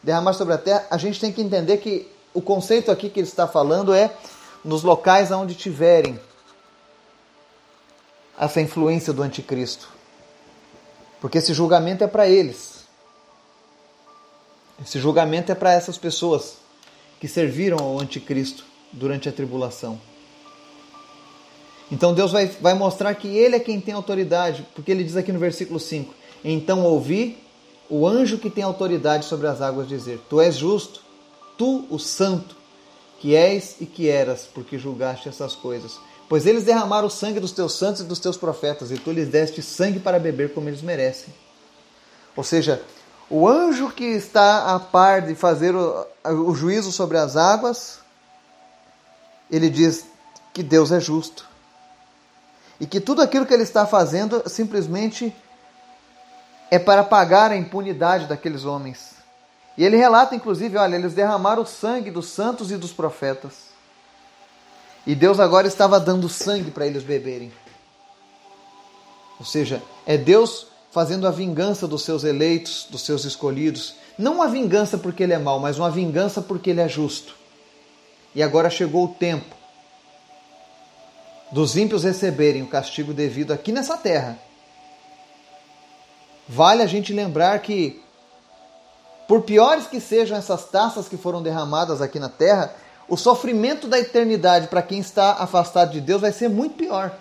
derramar 0.02 0.34
sobre 0.34 0.54
a 0.54 0.58
terra, 0.58 0.86
a 0.88 0.96
gente 0.96 1.20
tem 1.20 1.32
que 1.32 1.42
entender 1.42 1.78
que 1.78 2.10
o 2.32 2.40
conceito 2.40 2.90
aqui 2.90 3.10
que 3.10 3.18
ele 3.18 3.26
está 3.26 3.46
falando 3.48 3.92
é 3.92 4.14
nos 4.64 4.82
locais 4.82 5.30
onde 5.32 5.54
tiverem 5.54 6.18
essa 8.38 8.60
influência 8.60 9.12
do 9.12 9.22
anticristo. 9.22 9.88
Porque 11.20 11.38
esse 11.38 11.54
julgamento 11.54 12.04
é 12.04 12.06
para 12.06 12.28
eles. 12.28 12.84
Esse 14.82 14.98
julgamento 14.98 15.50
é 15.50 15.54
para 15.54 15.72
essas 15.72 15.96
pessoas 15.96 16.56
que 17.18 17.26
serviram 17.26 17.78
ao 17.78 17.98
anticristo 17.98 18.64
durante 18.92 19.28
a 19.28 19.32
tribulação. 19.32 19.98
Então 21.90 22.12
Deus 22.12 22.32
vai, 22.32 22.46
vai 22.46 22.74
mostrar 22.74 23.14
que 23.14 23.28
Ele 23.28 23.56
é 23.56 23.60
quem 23.60 23.80
tem 23.80 23.94
autoridade, 23.94 24.66
porque 24.74 24.90
Ele 24.90 25.04
diz 25.04 25.16
aqui 25.16 25.32
no 25.32 25.38
versículo 25.38 25.78
5: 25.78 26.14
Então 26.44 26.84
ouvi 26.84 27.38
o 27.88 28.06
anjo 28.06 28.38
que 28.38 28.50
tem 28.50 28.64
autoridade 28.64 29.24
sobre 29.24 29.46
as 29.46 29.62
águas 29.62 29.88
dizer: 29.88 30.20
Tu 30.28 30.40
és 30.40 30.56
justo, 30.56 31.00
tu, 31.56 31.86
o 31.88 31.98
santo, 31.98 32.56
que 33.20 33.34
és 33.34 33.76
e 33.80 33.86
que 33.86 34.08
eras, 34.08 34.48
porque 34.52 34.78
julgaste 34.78 35.28
essas 35.28 35.54
coisas. 35.54 35.98
Pois 36.28 36.46
eles 36.46 36.64
derramaram 36.64 37.06
o 37.06 37.10
sangue 37.10 37.38
dos 37.38 37.52
teus 37.52 37.74
santos 37.74 38.02
e 38.02 38.04
dos 38.04 38.18
teus 38.18 38.36
profetas, 38.36 38.90
e 38.90 38.98
tu 38.98 39.12
lhes 39.12 39.28
deste 39.28 39.62
sangue 39.62 40.00
para 40.00 40.18
beber 40.18 40.52
como 40.52 40.68
eles 40.68 40.82
merecem. 40.82 41.32
Ou 42.34 42.42
seja, 42.42 42.82
o 43.30 43.48
anjo 43.48 43.90
que 43.90 44.04
está 44.04 44.74
a 44.74 44.80
par 44.80 45.22
de 45.22 45.34
fazer 45.34 45.74
o, 45.74 46.06
o 46.24 46.54
juízo 46.54 46.92
sobre 46.92 47.16
as 47.16 47.36
águas, 47.36 48.00
ele 49.50 49.70
diz 49.70 50.06
que 50.52 50.62
Deus 50.62 50.90
é 50.90 51.00
justo. 51.00 51.46
E 52.78 52.86
que 52.86 53.00
tudo 53.00 53.22
aquilo 53.22 53.46
que 53.46 53.54
ele 53.54 53.62
está 53.62 53.86
fazendo 53.86 54.42
simplesmente 54.48 55.34
é 56.70 56.78
para 56.78 57.04
pagar 57.04 57.50
a 57.50 57.56
impunidade 57.56 58.26
daqueles 58.26 58.64
homens. 58.64 59.14
E 59.78 59.84
ele 59.84 59.96
relata, 59.96 60.34
inclusive, 60.34 60.76
olha, 60.76 60.96
eles 60.96 61.14
derramaram 61.14 61.62
o 61.62 61.66
sangue 61.66 62.10
dos 62.10 62.28
santos 62.28 62.70
e 62.70 62.76
dos 62.76 62.92
profetas. 62.92 63.75
E 65.06 65.14
Deus 65.14 65.38
agora 65.38 65.68
estava 65.68 66.00
dando 66.00 66.28
sangue 66.28 66.70
para 66.70 66.86
eles 66.86 67.02
beberem. 67.02 67.52
Ou 69.38 69.44
seja, 69.46 69.82
é 70.04 70.16
Deus 70.16 70.66
fazendo 70.90 71.26
a 71.26 71.30
vingança 71.30 71.86
dos 71.86 72.02
seus 72.02 72.24
eleitos, 72.24 72.86
dos 72.90 73.02
seus 73.02 73.24
escolhidos. 73.24 73.94
Não 74.18 74.36
uma 74.36 74.48
vingança 74.48 74.98
porque 74.98 75.22
ele 75.22 75.34
é 75.34 75.38
mau, 75.38 75.60
mas 75.60 75.78
uma 75.78 75.90
vingança 75.90 76.40
porque 76.40 76.70
ele 76.70 76.80
é 76.80 76.88
justo. 76.88 77.34
E 78.34 78.42
agora 78.42 78.68
chegou 78.68 79.04
o 79.04 79.14
tempo 79.14 79.56
dos 81.50 81.76
ímpios 81.76 82.04
receberem 82.04 82.62
o 82.62 82.66
castigo 82.66 83.12
devido 83.12 83.52
aqui 83.52 83.72
nessa 83.72 83.96
terra. 83.96 84.38
Vale 86.48 86.82
a 86.82 86.86
gente 86.86 87.12
lembrar 87.12 87.58
que, 87.60 88.02
por 89.26 89.42
piores 89.42 89.86
que 89.86 90.00
sejam 90.00 90.36
essas 90.36 90.64
taças 90.66 91.08
que 91.08 91.16
foram 91.16 91.42
derramadas 91.42 92.00
aqui 92.00 92.18
na 92.18 92.28
terra, 92.28 92.74
o 93.08 93.16
sofrimento 93.16 93.86
da 93.86 93.98
eternidade 93.98 94.68
para 94.68 94.82
quem 94.82 94.98
está 94.98 95.32
afastado 95.34 95.92
de 95.92 96.00
Deus 96.00 96.20
vai 96.20 96.32
ser 96.32 96.48
muito 96.48 96.76
pior. 96.76 97.16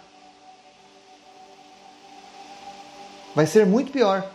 Vai 3.35 3.45
ser 3.45 3.65
muito 3.65 3.91
pior. 3.91 4.25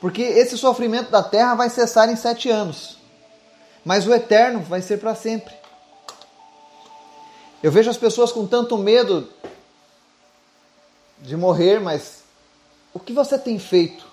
Porque 0.00 0.22
esse 0.22 0.56
sofrimento 0.56 1.10
da 1.10 1.22
terra 1.22 1.54
vai 1.54 1.68
cessar 1.68 2.08
em 2.08 2.16
sete 2.16 2.48
anos. 2.48 2.98
Mas 3.84 4.06
o 4.06 4.14
eterno 4.14 4.60
vai 4.60 4.82
ser 4.82 4.98
para 4.98 5.14
sempre. 5.14 5.52
Eu 7.62 7.72
vejo 7.72 7.90
as 7.90 7.96
pessoas 7.96 8.30
com 8.30 8.46
tanto 8.46 8.78
medo 8.78 9.28
de 11.18 11.36
morrer, 11.36 11.80
mas 11.80 12.22
o 12.94 13.00
que 13.00 13.12
você 13.12 13.36
tem 13.36 13.58
feito 13.58 14.06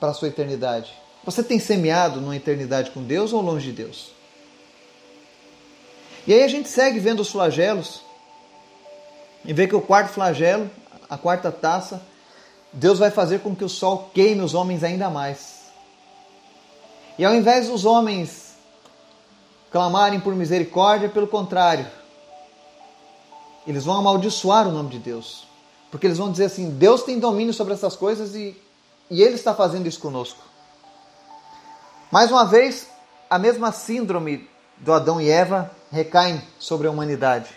para 0.00 0.10
a 0.10 0.14
sua 0.14 0.28
eternidade? 0.28 0.92
Você 1.24 1.44
tem 1.44 1.60
semeado 1.60 2.20
numa 2.20 2.34
eternidade 2.34 2.90
com 2.90 3.04
Deus 3.04 3.32
ou 3.32 3.40
longe 3.40 3.66
de 3.66 3.84
Deus? 3.84 4.19
E 6.26 6.34
aí 6.34 6.42
a 6.42 6.48
gente 6.48 6.68
segue 6.68 6.98
vendo 6.98 7.20
os 7.20 7.30
flagelos 7.30 8.02
e 9.44 9.52
vê 9.52 9.66
que 9.66 9.74
o 9.74 9.80
quarto 9.80 10.12
flagelo, 10.12 10.70
a 11.08 11.16
quarta 11.16 11.50
taça, 11.50 12.02
Deus 12.72 12.98
vai 12.98 13.10
fazer 13.10 13.40
com 13.40 13.54
que 13.54 13.64
o 13.64 13.68
sol 13.68 14.10
queime 14.14 14.42
os 14.42 14.54
homens 14.54 14.84
ainda 14.84 15.08
mais. 15.10 15.60
E 17.18 17.24
ao 17.24 17.34
invés 17.34 17.68
dos 17.68 17.84
homens 17.84 18.54
clamarem 19.70 20.20
por 20.20 20.34
misericórdia, 20.34 21.08
pelo 21.08 21.26
contrário, 21.26 21.86
eles 23.66 23.84
vão 23.84 23.98
amaldiçoar 23.98 24.68
o 24.68 24.72
nome 24.72 24.90
de 24.90 24.98
Deus. 24.98 25.46
Porque 25.90 26.06
eles 26.06 26.18
vão 26.18 26.30
dizer 26.30 26.46
assim: 26.46 26.70
Deus 26.70 27.02
tem 27.02 27.18
domínio 27.18 27.52
sobre 27.52 27.74
essas 27.74 27.96
coisas 27.96 28.34
e, 28.34 28.56
e 29.10 29.22
Ele 29.22 29.34
está 29.34 29.54
fazendo 29.54 29.86
isso 29.86 30.00
conosco. 30.00 30.42
Mais 32.10 32.30
uma 32.30 32.44
vez, 32.44 32.88
a 33.28 33.38
mesma 33.38 33.72
síndrome 33.72 34.48
do 34.78 34.92
Adão 34.92 35.20
e 35.20 35.28
Eva 35.28 35.70
recai 35.90 36.42
sobre 36.58 36.86
a 36.86 36.90
humanidade, 36.90 37.50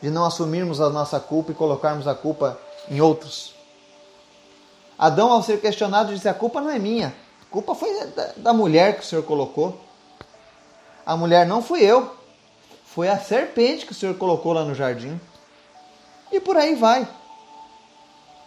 de 0.00 0.10
não 0.10 0.24
assumirmos 0.24 0.80
a 0.80 0.90
nossa 0.90 1.20
culpa 1.20 1.52
e 1.52 1.54
colocarmos 1.54 2.08
a 2.08 2.14
culpa 2.14 2.58
em 2.90 3.00
outros. 3.00 3.54
Adão, 4.98 5.30
ao 5.30 5.42
ser 5.42 5.60
questionado, 5.60 6.14
disse: 6.14 6.28
A 6.28 6.34
culpa 6.34 6.60
não 6.60 6.70
é 6.70 6.78
minha, 6.78 7.14
a 7.42 7.52
culpa 7.52 7.74
foi 7.74 7.90
da 8.36 8.52
mulher 8.52 8.96
que 8.96 9.04
o 9.04 9.06
Senhor 9.06 9.22
colocou. 9.22 9.80
A 11.04 11.16
mulher 11.16 11.46
não 11.46 11.62
fui 11.62 11.82
eu, 11.82 12.10
foi 12.84 13.08
a 13.08 13.18
serpente 13.18 13.86
que 13.86 13.92
o 13.92 13.94
Senhor 13.94 14.16
colocou 14.16 14.52
lá 14.52 14.64
no 14.64 14.74
jardim. 14.74 15.20
E 16.32 16.40
por 16.40 16.56
aí 16.56 16.74
vai. 16.74 17.06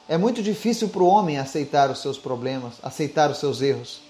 É 0.07 0.17
muito 0.17 0.41
difícil 0.41 0.89
para 0.89 1.03
o 1.03 1.07
homem 1.07 1.37
aceitar 1.37 1.89
os 1.91 2.01
seus 2.01 2.17
problemas, 2.17 2.73
aceitar 2.81 3.29
os 3.29 3.37
seus 3.37 3.61
erros. 3.61 4.01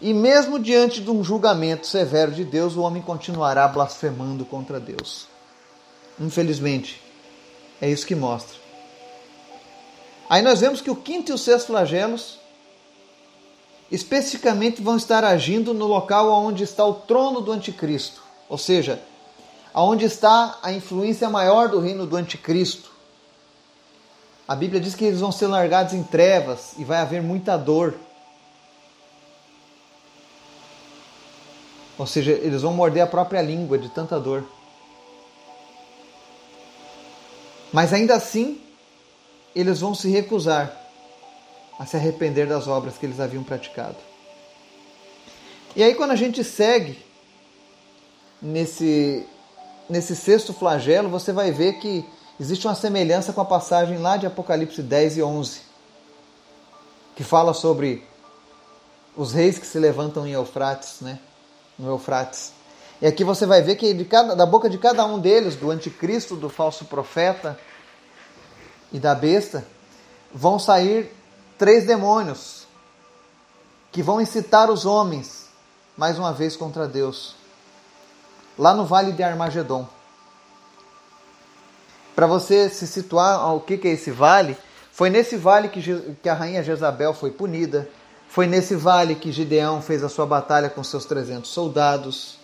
E 0.00 0.12
mesmo 0.12 0.58
diante 0.58 1.00
de 1.00 1.10
um 1.10 1.24
julgamento 1.24 1.86
severo 1.86 2.32
de 2.32 2.44
Deus, 2.44 2.76
o 2.76 2.82
homem 2.82 3.02
continuará 3.02 3.66
blasfemando 3.66 4.44
contra 4.44 4.78
Deus. 4.78 5.26
Infelizmente, 6.20 7.00
é 7.80 7.88
isso 7.88 8.06
que 8.06 8.14
mostra. 8.14 8.58
Aí 10.28 10.42
nós 10.42 10.60
vemos 10.60 10.80
que 10.80 10.90
o 10.90 10.96
quinto 10.96 11.30
e 11.30 11.34
o 11.34 11.38
sexto 11.38 11.68
flagelos 11.68 12.38
especificamente 13.90 14.82
vão 14.82 14.96
estar 14.96 15.22
agindo 15.24 15.72
no 15.72 15.86
local 15.86 16.30
onde 16.30 16.64
está 16.64 16.84
o 16.84 16.94
trono 16.94 17.40
do 17.40 17.52
anticristo, 17.52 18.20
ou 18.48 18.58
seja, 18.58 19.00
aonde 19.72 20.04
está 20.04 20.58
a 20.62 20.72
influência 20.72 21.30
maior 21.30 21.68
do 21.68 21.78
reino 21.78 22.06
do 22.06 22.16
anticristo. 22.16 22.90
A 24.48 24.54
Bíblia 24.54 24.80
diz 24.80 24.94
que 24.94 25.04
eles 25.04 25.20
vão 25.20 25.30
ser 25.30 25.46
largados 25.46 25.92
em 25.92 26.02
trevas 26.02 26.72
e 26.78 26.84
vai 26.84 26.98
haver 26.98 27.22
muita 27.22 27.56
dor. 27.56 27.94
Ou 31.98 32.06
seja, 32.06 32.32
eles 32.32 32.62
vão 32.62 32.72
morder 32.72 33.02
a 33.02 33.06
própria 33.06 33.40
língua 33.40 33.78
de 33.78 33.88
tanta 33.88 34.20
dor. 34.20 34.44
Mas 37.72 37.92
ainda 37.92 38.14
assim, 38.14 38.60
eles 39.54 39.80
vão 39.80 39.94
se 39.94 40.08
recusar 40.10 40.74
a 41.78 41.86
se 41.86 41.96
arrepender 41.96 42.46
das 42.46 42.66
obras 42.66 42.96
que 42.96 43.06
eles 43.06 43.20
haviam 43.20 43.42
praticado. 43.42 43.96
E 45.74 45.82
aí, 45.82 45.94
quando 45.94 46.12
a 46.12 46.16
gente 46.16 46.42
segue 46.42 46.98
nesse, 48.40 49.26
nesse 49.88 50.16
sexto 50.16 50.52
flagelo, 50.52 51.08
você 51.08 51.32
vai 51.32 51.50
ver 51.52 51.74
que 51.74 52.04
existe 52.40 52.66
uma 52.66 52.74
semelhança 52.74 53.32
com 53.32 53.40
a 53.40 53.44
passagem 53.44 53.98
lá 53.98 54.16
de 54.16 54.26
Apocalipse 54.26 54.82
10 54.82 55.18
e 55.18 55.22
11, 55.22 55.60
que 57.14 57.24
fala 57.24 57.52
sobre 57.52 58.04
os 59.16 59.32
reis 59.32 59.58
que 59.58 59.66
se 59.66 59.78
levantam 59.78 60.26
em 60.26 60.32
Eufrates, 60.32 61.00
né? 61.00 61.18
No 61.78 61.90
Eufrates. 61.90 62.52
E 63.00 63.06
aqui 63.06 63.24
você 63.24 63.44
vai 63.44 63.62
ver 63.62 63.76
que 63.76 63.92
de 63.92 64.04
cada, 64.04 64.34
da 64.34 64.46
boca 64.46 64.70
de 64.70 64.78
cada 64.78 65.04
um 65.04 65.18
deles, 65.18 65.54
do 65.56 65.70
anticristo, 65.70 66.34
do 66.34 66.48
falso 66.48 66.86
profeta, 66.86 67.58
e 68.92 68.98
da 68.98 69.14
besta, 69.14 69.66
vão 70.32 70.58
sair 70.58 71.12
três 71.58 71.86
demônios 71.86 72.66
que 73.92 74.02
vão 74.02 74.20
incitar 74.20 74.70
os 74.70 74.86
homens 74.86 75.46
mais 75.96 76.18
uma 76.18 76.32
vez 76.32 76.56
contra 76.56 76.86
Deus, 76.86 77.34
lá 78.58 78.74
no 78.74 78.84
vale 78.84 79.12
de 79.12 79.22
Armagedon. 79.22 79.88
Para 82.14 82.26
você 82.26 82.68
se 82.68 82.86
situar 82.86 83.54
o 83.54 83.60
que 83.60 83.80
é 83.84 83.92
esse 83.92 84.10
vale, 84.10 84.56
foi 84.92 85.10
nesse 85.10 85.36
vale 85.36 85.68
que 85.68 86.28
a 86.28 86.34
rainha 86.34 86.62
Jezabel 86.62 87.12
foi 87.12 87.30
punida, 87.30 87.88
foi 88.28 88.46
nesse 88.46 88.74
vale 88.74 89.14
que 89.14 89.32
Gideão 89.32 89.80
fez 89.80 90.02
a 90.04 90.08
sua 90.08 90.26
batalha 90.26 90.68
com 90.68 90.82
seus 90.84 91.04
300 91.04 91.50
soldados. 91.50 92.38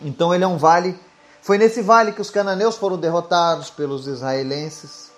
Então 0.00 0.34
ele 0.34 0.44
é 0.44 0.46
um 0.46 0.56
vale 0.56 0.98
foi 1.46 1.58
nesse 1.58 1.80
vale 1.80 2.10
que 2.10 2.20
os 2.20 2.28
cananeus 2.28 2.76
foram 2.76 2.98
derrotados 2.98 3.70
pelos 3.70 4.08
israelenses. 4.08 5.12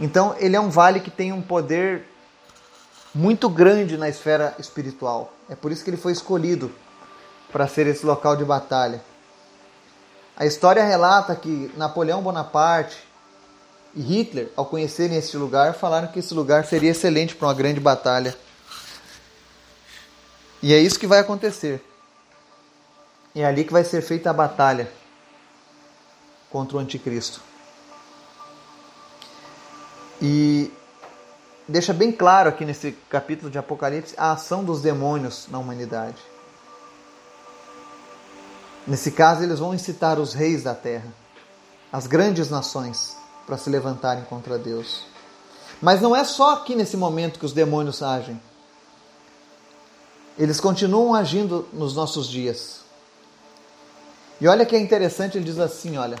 Então, 0.00 0.34
ele 0.36 0.56
é 0.56 0.60
um 0.60 0.68
vale 0.68 0.98
que 0.98 1.12
tem 1.12 1.32
um 1.32 1.40
poder 1.40 2.08
muito 3.14 3.48
grande 3.48 3.96
na 3.96 4.08
esfera 4.08 4.52
espiritual. 4.58 5.32
É 5.48 5.54
por 5.54 5.70
isso 5.70 5.84
que 5.84 5.90
ele 5.90 5.96
foi 5.96 6.10
escolhido 6.10 6.72
para 7.52 7.68
ser 7.68 7.86
esse 7.86 8.04
local 8.04 8.34
de 8.34 8.44
batalha. 8.44 9.00
A 10.36 10.44
história 10.44 10.82
relata 10.82 11.36
que 11.36 11.72
Napoleão 11.76 12.20
Bonaparte 12.20 12.98
e 13.94 14.00
Hitler, 14.00 14.50
ao 14.56 14.64
conhecerem 14.64 15.18
esse 15.18 15.36
lugar, 15.36 15.74
falaram 15.74 16.08
que 16.08 16.18
esse 16.18 16.32
lugar 16.32 16.64
seria 16.64 16.90
excelente 16.90 17.34
para 17.34 17.48
uma 17.48 17.54
grande 17.54 17.78
batalha. 17.78 18.36
E 20.62 20.72
é 20.72 20.78
isso 20.78 20.98
que 20.98 21.06
vai 21.06 21.18
acontecer. 21.18 21.84
É 23.34 23.44
ali 23.44 23.64
que 23.64 23.72
vai 23.72 23.84
ser 23.84 24.00
feita 24.00 24.30
a 24.30 24.32
batalha 24.32 24.90
contra 26.50 26.76
o 26.76 26.80
anticristo. 26.80 27.42
E 30.20 30.70
deixa 31.68 31.92
bem 31.92 32.12
claro 32.12 32.48
aqui 32.48 32.64
nesse 32.64 32.92
capítulo 33.10 33.50
de 33.50 33.58
Apocalipse 33.58 34.14
a 34.16 34.32
ação 34.32 34.64
dos 34.64 34.80
demônios 34.80 35.48
na 35.50 35.58
humanidade. 35.58 36.16
Nesse 38.86 39.10
caso, 39.10 39.42
eles 39.42 39.58
vão 39.58 39.74
incitar 39.74 40.18
os 40.18 40.32
reis 40.32 40.62
da 40.62 40.74
terra, 40.74 41.08
as 41.92 42.06
grandes 42.06 42.50
nações, 42.50 43.16
para 43.46 43.56
se 43.56 43.68
levantarem 43.70 44.24
contra 44.24 44.58
Deus. 44.58 45.02
Mas 45.80 46.00
não 46.00 46.14
é 46.14 46.24
só 46.24 46.54
aqui 46.54 46.74
nesse 46.74 46.96
momento 46.96 47.38
que 47.38 47.46
os 47.46 47.52
demônios 47.52 48.02
agem. 48.02 48.40
Eles 50.38 50.60
continuam 50.60 51.14
agindo 51.14 51.68
nos 51.72 51.94
nossos 51.94 52.28
dias. 52.28 52.80
E 54.40 54.48
olha 54.48 54.64
que 54.64 54.74
é 54.74 54.80
interessante, 54.80 55.36
ele 55.36 55.44
diz 55.44 55.58
assim, 55.58 55.96
olha, 55.96 56.16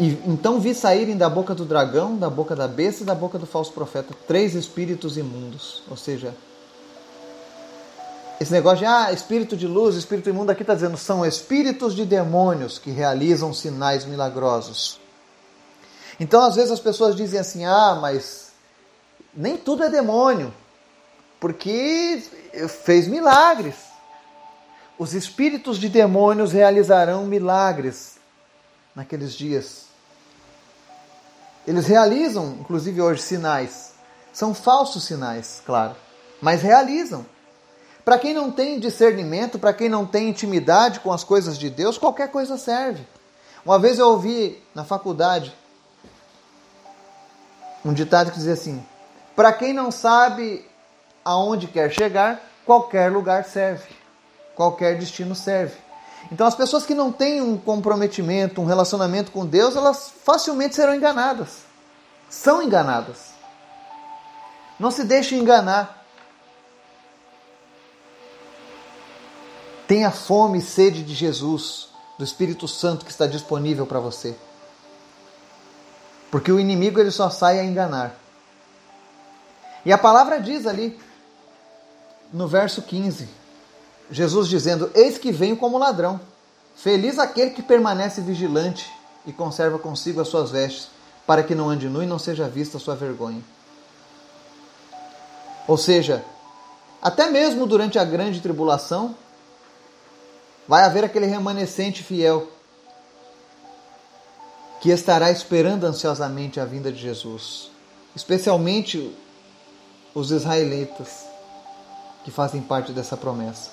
E 0.00 0.18
então 0.26 0.58
vi 0.58 0.74
saírem 0.74 1.14
da 1.14 1.28
boca 1.28 1.54
do 1.54 1.66
dragão, 1.66 2.16
da 2.16 2.30
boca 2.30 2.56
da 2.56 2.66
besta 2.66 3.02
e 3.02 3.06
da 3.06 3.14
boca 3.14 3.38
do 3.38 3.44
falso 3.44 3.70
profeta 3.70 4.14
três 4.26 4.54
espíritos 4.54 5.18
imundos. 5.18 5.82
Ou 5.90 5.96
seja, 5.96 6.34
esse 8.40 8.50
negócio 8.50 8.78
de 8.78 8.86
ah, 8.86 9.12
espírito 9.12 9.54
de 9.54 9.66
luz, 9.66 9.94
espírito 9.96 10.30
imundo, 10.30 10.50
aqui 10.50 10.62
está 10.62 10.74
dizendo 10.74 10.96
são 10.96 11.26
espíritos 11.26 11.94
de 11.94 12.06
demônios 12.06 12.78
que 12.78 12.90
realizam 12.90 13.52
sinais 13.52 14.06
milagrosos. 14.06 14.98
Então, 16.18 16.42
às 16.42 16.56
vezes 16.56 16.70
as 16.70 16.80
pessoas 16.80 17.14
dizem 17.14 17.38
assim: 17.38 17.66
ah, 17.66 17.98
mas 18.00 18.52
nem 19.34 19.58
tudo 19.58 19.84
é 19.84 19.90
demônio, 19.90 20.54
porque 21.38 22.22
fez 22.82 23.06
milagres. 23.06 23.74
Os 24.98 25.12
espíritos 25.12 25.78
de 25.78 25.90
demônios 25.90 26.52
realizarão 26.52 27.26
milagres 27.26 28.16
naqueles 28.94 29.34
dias. 29.34 29.84
Eles 31.66 31.86
realizam, 31.86 32.56
inclusive 32.58 33.02
hoje, 33.02 33.20
sinais. 33.20 33.92
São 34.32 34.54
falsos 34.54 35.04
sinais, 35.04 35.62
claro, 35.66 35.94
mas 36.40 36.62
realizam. 36.62 37.26
Para 38.10 38.18
quem 38.18 38.34
não 38.34 38.50
tem 38.50 38.80
discernimento, 38.80 39.56
para 39.56 39.72
quem 39.72 39.88
não 39.88 40.04
tem 40.04 40.30
intimidade 40.30 40.98
com 40.98 41.12
as 41.12 41.22
coisas 41.22 41.56
de 41.56 41.70
Deus, 41.70 41.96
qualquer 41.96 42.28
coisa 42.28 42.58
serve. 42.58 43.06
Uma 43.64 43.78
vez 43.78 44.00
eu 44.00 44.08
ouvi 44.08 44.60
na 44.74 44.82
faculdade 44.82 45.54
um 47.84 47.92
ditado 47.92 48.32
que 48.32 48.36
dizia 48.36 48.54
assim: 48.54 48.84
para 49.36 49.52
quem 49.52 49.72
não 49.72 49.92
sabe 49.92 50.68
aonde 51.24 51.68
quer 51.68 51.88
chegar, 51.92 52.40
qualquer 52.66 53.12
lugar 53.12 53.44
serve, 53.44 53.94
qualquer 54.56 54.98
destino 54.98 55.36
serve. 55.36 55.76
Então, 56.32 56.48
as 56.48 56.56
pessoas 56.56 56.84
que 56.84 56.96
não 56.96 57.12
têm 57.12 57.40
um 57.40 57.56
comprometimento, 57.56 58.60
um 58.60 58.66
relacionamento 58.66 59.30
com 59.30 59.46
Deus, 59.46 59.76
elas 59.76 60.12
facilmente 60.24 60.74
serão 60.74 60.96
enganadas. 60.96 61.58
São 62.28 62.60
enganadas. 62.60 63.30
Não 64.80 64.90
se 64.90 65.04
deixe 65.04 65.36
enganar. 65.36 65.99
Tenha 69.90 70.12
fome 70.12 70.58
e 70.58 70.62
sede 70.62 71.02
de 71.02 71.12
Jesus, 71.12 71.88
do 72.16 72.22
Espírito 72.22 72.68
Santo 72.68 73.04
que 73.04 73.10
está 73.10 73.26
disponível 73.26 73.84
para 73.84 73.98
você. 73.98 74.36
Porque 76.30 76.52
o 76.52 76.60
inimigo 76.60 77.00
ele 77.00 77.10
só 77.10 77.28
sai 77.28 77.58
a 77.58 77.64
enganar. 77.64 78.14
E 79.84 79.92
a 79.92 79.98
palavra 79.98 80.40
diz 80.40 80.64
ali, 80.64 80.96
no 82.32 82.46
verso 82.46 82.82
15, 82.82 83.28
Jesus 84.12 84.46
dizendo: 84.46 84.92
Eis 84.94 85.18
que 85.18 85.32
venho 85.32 85.56
como 85.56 85.76
ladrão. 85.76 86.20
Feliz 86.76 87.18
aquele 87.18 87.50
que 87.50 87.60
permanece 87.60 88.20
vigilante 88.20 88.88
e 89.26 89.32
conserva 89.32 89.76
consigo 89.76 90.20
as 90.20 90.28
suas 90.28 90.52
vestes, 90.52 90.86
para 91.26 91.42
que 91.42 91.52
não 91.52 91.68
ande 91.68 91.88
nu 91.88 92.00
e 92.00 92.06
não 92.06 92.16
seja 92.16 92.48
vista 92.48 92.76
a 92.76 92.80
sua 92.80 92.94
vergonha. 92.94 93.42
Ou 95.66 95.76
seja, 95.76 96.24
até 97.02 97.28
mesmo 97.28 97.66
durante 97.66 97.98
a 97.98 98.04
grande 98.04 98.40
tribulação, 98.40 99.16
vai 100.70 100.84
haver 100.84 101.02
aquele 101.02 101.26
remanescente 101.26 102.00
fiel 102.00 102.46
que 104.80 104.90
estará 104.90 105.28
esperando 105.28 105.82
ansiosamente 105.82 106.60
a 106.60 106.64
vinda 106.64 106.92
de 106.92 107.00
Jesus, 107.00 107.72
especialmente 108.14 109.12
os 110.14 110.30
israelitas 110.30 111.24
que 112.22 112.30
fazem 112.30 112.62
parte 112.62 112.92
dessa 112.92 113.16
promessa. 113.16 113.72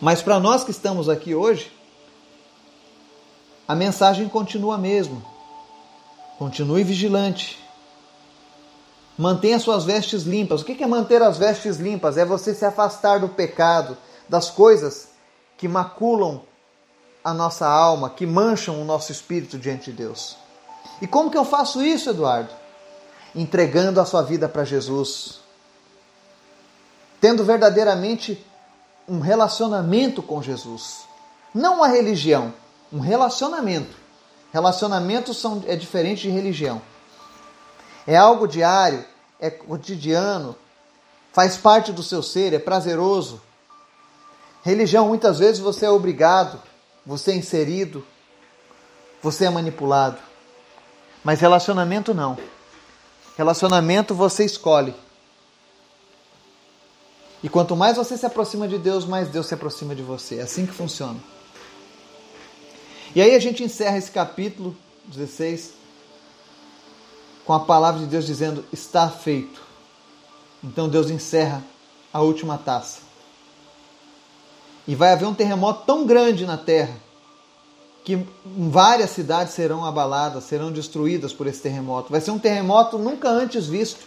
Mas 0.00 0.22
para 0.22 0.40
nós 0.40 0.64
que 0.64 0.70
estamos 0.70 1.06
aqui 1.10 1.34
hoje, 1.34 1.70
a 3.68 3.74
mensagem 3.74 4.30
continua 4.30 4.76
a 4.76 4.78
mesma. 4.78 5.22
Continue 6.38 6.82
vigilante. 6.82 7.62
Mantenha 9.18 9.60
suas 9.60 9.84
vestes 9.84 10.22
limpas. 10.22 10.62
O 10.62 10.64
que 10.64 10.82
é 10.82 10.86
manter 10.86 11.20
as 11.20 11.36
vestes 11.36 11.76
limpas? 11.76 12.16
É 12.16 12.24
você 12.24 12.54
se 12.54 12.64
afastar 12.64 13.20
do 13.20 13.28
pecado, 13.28 13.98
das 14.30 14.48
coisas 14.48 15.11
que 15.62 15.68
maculam 15.68 16.42
a 17.22 17.32
nossa 17.32 17.68
alma, 17.68 18.10
que 18.10 18.26
mancham 18.26 18.82
o 18.82 18.84
nosso 18.84 19.12
espírito 19.12 19.56
diante 19.56 19.92
de 19.92 19.96
Deus. 19.96 20.36
E 21.00 21.06
como 21.06 21.30
que 21.30 21.38
eu 21.38 21.44
faço 21.44 21.80
isso, 21.84 22.10
Eduardo? 22.10 22.50
Entregando 23.32 24.00
a 24.00 24.04
sua 24.04 24.22
vida 24.22 24.48
para 24.48 24.64
Jesus. 24.64 25.38
Tendo 27.20 27.44
verdadeiramente 27.44 28.44
um 29.06 29.20
relacionamento 29.20 30.20
com 30.20 30.42
Jesus. 30.42 31.04
Não 31.54 31.76
uma 31.76 31.86
religião, 31.86 32.52
um 32.92 32.98
relacionamento. 32.98 33.96
Relacionamentos 34.52 35.36
são, 35.36 35.62
é 35.68 35.76
diferente 35.76 36.22
de 36.22 36.30
religião. 36.30 36.82
É 38.04 38.16
algo 38.16 38.48
diário, 38.48 39.04
é 39.38 39.48
cotidiano, 39.48 40.56
faz 41.32 41.56
parte 41.56 41.92
do 41.92 42.02
seu 42.02 42.20
ser, 42.20 42.52
é 42.52 42.58
prazeroso. 42.58 43.40
Religião, 44.62 45.08
muitas 45.08 45.38
vezes 45.38 45.60
você 45.60 45.86
é 45.86 45.90
obrigado, 45.90 46.60
você 47.04 47.32
é 47.32 47.34
inserido, 47.34 48.04
você 49.20 49.44
é 49.44 49.50
manipulado. 49.50 50.18
Mas 51.24 51.40
relacionamento 51.40 52.14
não. 52.14 52.38
Relacionamento 53.36 54.14
você 54.14 54.44
escolhe. 54.44 54.94
E 57.42 57.48
quanto 57.48 57.74
mais 57.74 57.96
você 57.96 58.16
se 58.16 58.24
aproxima 58.24 58.68
de 58.68 58.78
Deus, 58.78 59.04
mais 59.04 59.28
Deus 59.28 59.46
se 59.46 59.54
aproxima 59.54 59.94
de 59.94 60.02
você. 60.02 60.36
É 60.36 60.42
assim 60.42 60.64
que 60.64 60.72
funciona. 60.72 61.18
E 63.14 63.20
aí 63.20 63.34
a 63.34 63.38
gente 63.40 63.64
encerra 63.64 63.98
esse 63.98 64.10
capítulo 64.10 64.76
16 65.06 65.72
com 67.44 67.52
a 67.52 67.60
palavra 67.60 68.00
de 68.00 68.06
Deus 68.06 68.24
dizendo: 68.24 68.64
está 68.72 69.08
feito. 69.10 69.60
Então 70.62 70.88
Deus 70.88 71.10
encerra 71.10 71.62
a 72.12 72.20
última 72.20 72.56
taça. 72.56 73.11
E 74.86 74.94
vai 74.94 75.12
haver 75.12 75.26
um 75.26 75.34
terremoto 75.34 75.84
tão 75.86 76.06
grande 76.06 76.44
na 76.44 76.56
terra 76.56 76.94
que 78.04 78.26
várias 78.44 79.10
cidades 79.10 79.54
serão 79.54 79.84
abaladas, 79.84 80.44
serão 80.44 80.72
destruídas 80.72 81.32
por 81.32 81.46
esse 81.46 81.60
terremoto. 81.60 82.10
Vai 82.10 82.20
ser 82.20 82.32
um 82.32 82.38
terremoto 82.38 82.98
nunca 82.98 83.28
antes 83.28 83.66
visto. 83.66 84.06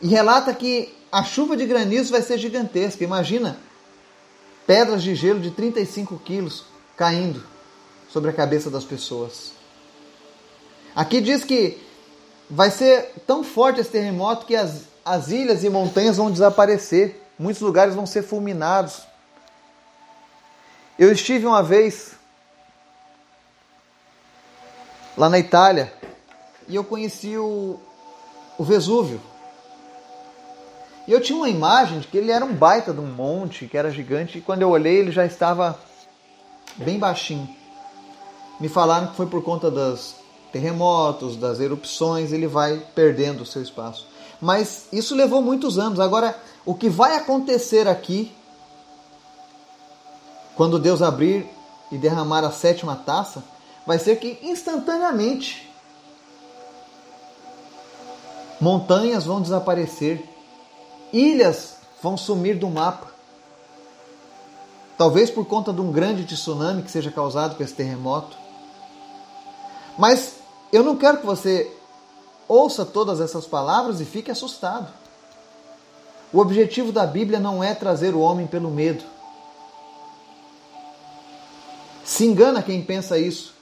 E 0.00 0.08
relata 0.08 0.52
que 0.52 0.94
a 1.10 1.22
chuva 1.22 1.56
de 1.56 1.64
granizo 1.64 2.12
vai 2.12 2.20
ser 2.20 2.36
gigantesca. 2.38 3.04
Imagina 3.04 3.56
pedras 4.66 5.02
de 5.02 5.14
gelo 5.14 5.40
de 5.40 5.50
35 5.50 6.18
quilos 6.18 6.64
caindo 6.96 7.42
sobre 8.10 8.30
a 8.30 8.34
cabeça 8.34 8.68
das 8.68 8.84
pessoas. 8.84 9.52
Aqui 10.94 11.22
diz 11.22 11.42
que 11.42 11.78
vai 12.50 12.70
ser 12.70 13.14
tão 13.26 13.42
forte 13.42 13.80
esse 13.80 13.90
terremoto 13.90 14.44
que 14.44 14.54
as, 14.54 14.82
as 15.02 15.28
ilhas 15.28 15.64
e 15.64 15.70
montanhas 15.70 16.18
vão 16.18 16.30
desaparecer. 16.30 17.22
Muitos 17.38 17.62
lugares 17.62 17.94
vão 17.94 18.04
ser 18.04 18.22
fulminados. 18.22 19.02
Eu 20.98 21.10
estive 21.10 21.46
uma 21.46 21.62
vez 21.62 22.12
lá 25.16 25.28
na 25.28 25.38
Itália 25.38 25.92
e 26.68 26.76
eu 26.76 26.84
conheci 26.84 27.36
o, 27.36 27.80
o 28.58 28.64
Vesúvio. 28.64 29.20
E 31.06 31.12
eu 31.12 31.20
tinha 31.20 31.36
uma 31.36 31.48
imagem 31.48 32.00
de 32.00 32.06
que 32.06 32.16
ele 32.16 32.30
era 32.30 32.44
um 32.44 32.54
baita 32.54 32.92
de 32.92 33.00
um 33.00 33.06
monte, 33.06 33.66
que 33.66 33.76
era 33.76 33.90
gigante, 33.90 34.38
e 34.38 34.40
quando 34.40 34.62
eu 34.62 34.70
olhei 34.70 34.98
ele 34.98 35.10
já 35.10 35.26
estava 35.26 35.78
bem 36.76 36.98
baixinho. 36.98 37.48
Me 38.60 38.68
falaram 38.68 39.08
que 39.08 39.16
foi 39.16 39.26
por 39.26 39.42
conta 39.42 39.70
dos 39.70 40.14
terremotos, 40.52 41.36
das 41.36 41.58
erupções, 41.58 42.32
ele 42.32 42.46
vai 42.46 42.80
perdendo 42.94 43.42
o 43.42 43.46
seu 43.46 43.62
espaço. 43.62 44.06
Mas 44.40 44.86
isso 44.92 45.14
levou 45.14 45.40
muitos 45.40 45.78
anos. 45.78 45.98
Agora, 45.98 46.38
o 46.64 46.74
que 46.74 46.88
vai 46.88 47.16
acontecer 47.16 47.88
aqui, 47.88 48.32
quando 50.56 50.78
Deus 50.78 51.02
abrir 51.02 51.48
e 51.90 51.98
derramar 51.98 52.44
a 52.44 52.50
sétima 52.50 52.96
taça, 52.96 53.42
vai 53.86 53.98
ser 53.98 54.16
que 54.16 54.38
instantaneamente 54.42 55.70
montanhas 58.60 59.24
vão 59.24 59.40
desaparecer, 59.40 60.24
ilhas 61.12 61.76
vão 62.02 62.16
sumir 62.16 62.58
do 62.58 62.68
mapa. 62.68 63.08
Talvez 64.96 65.30
por 65.30 65.44
conta 65.46 65.72
de 65.72 65.80
um 65.80 65.90
grande 65.90 66.24
tsunami 66.24 66.82
que 66.82 66.90
seja 66.90 67.10
causado 67.10 67.56
por 67.56 67.64
esse 67.64 67.74
terremoto. 67.74 68.36
Mas 69.98 70.36
eu 70.72 70.82
não 70.82 70.96
quero 70.96 71.18
que 71.18 71.26
você 71.26 71.70
ouça 72.46 72.84
todas 72.84 73.20
essas 73.20 73.46
palavras 73.46 74.00
e 74.00 74.04
fique 74.04 74.30
assustado. 74.30 74.88
O 76.32 76.38
objetivo 76.38 76.92
da 76.92 77.06
Bíblia 77.06 77.40
não 77.40 77.62
é 77.62 77.74
trazer 77.74 78.14
o 78.14 78.20
homem 78.20 78.46
pelo 78.46 78.70
medo. 78.70 79.04
Se 82.04 82.24
engana 82.24 82.62
quem 82.62 82.82
pensa 82.82 83.18
isso, 83.18 83.54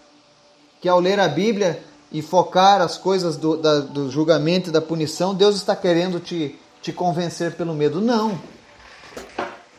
que 0.81 0.88
ao 0.88 0.98
ler 0.98 1.20
a 1.20 1.29
Bíblia 1.29 1.83
e 2.11 2.22
focar 2.22 2.81
as 2.81 2.96
coisas 2.96 3.37
do, 3.37 3.57
da, 3.57 3.81
do 3.81 4.11
julgamento 4.11 4.70
e 4.70 4.72
da 4.72 4.81
punição, 4.81 5.35
Deus 5.35 5.57
está 5.57 5.76
querendo 5.76 6.18
te, 6.18 6.59
te 6.83 6.92
convencer 6.92 7.55
pelo 7.55 7.74
medo. 7.74 8.00
Não. 8.00 8.40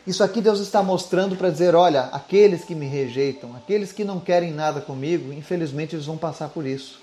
Isso 0.06 0.24
aqui 0.24 0.42
Deus 0.42 0.60
está 0.60 0.82
mostrando 0.82 1.36
para 1.36 1.50
dizer: 1.50 1.76
olha, 1.76 2.04
aqueles 2.12 2.64
que 2.64 2.74
me 2.74 2.88
rejeitam, 2.88 3.56
aqueles 3.56 3.92
que 3.92 4.04
não 4.04 4.20
querem 4.20 4.52
nada 4.52 4.82
comigo, 4.82 5.34
infelizmente 5.34 5.96
eles 5.96 6.06
vão 6.06 6.18
passar 6.18 6.50
por 6.50 6.66
isso. 6.66 7.00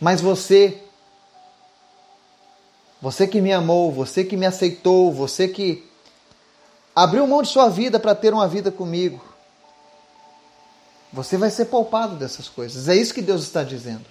Mas 0.00 0.20
você, 0.20 0.82
você 3.00 3.26
que 3.26 3.40
me 3.40 3.52
amou, 3.52 3.90
você 3.90 4.24
que 4.24 4.36
me 4.36 4.46
aceitou, 4.46 5.12
você 5.12 5.48
que 5.48 5.88
abriu 6.94 7.26
mão 7.26 7.42
de 7.42 7.48
sua 7.48 7.68
vida 7.68 7.98
para 7.98 8.14
ter 8.14 8.32
uma 8.34 8.46
vida 8.46 8.70
comigo, 8.70 9.31
você 11.12 11.36
vai 11.36 11.50
ser 11.50 11.66
poupado 11.66 12.16
dessas 12.16 12.48
coisas. 12.48 12.88
É 12.88 12.96
isso 12.96 13.12
que 13.12 13.22
Deus 13.22 13.42
está 13.42 13.62
dizendo. 13.62 14.04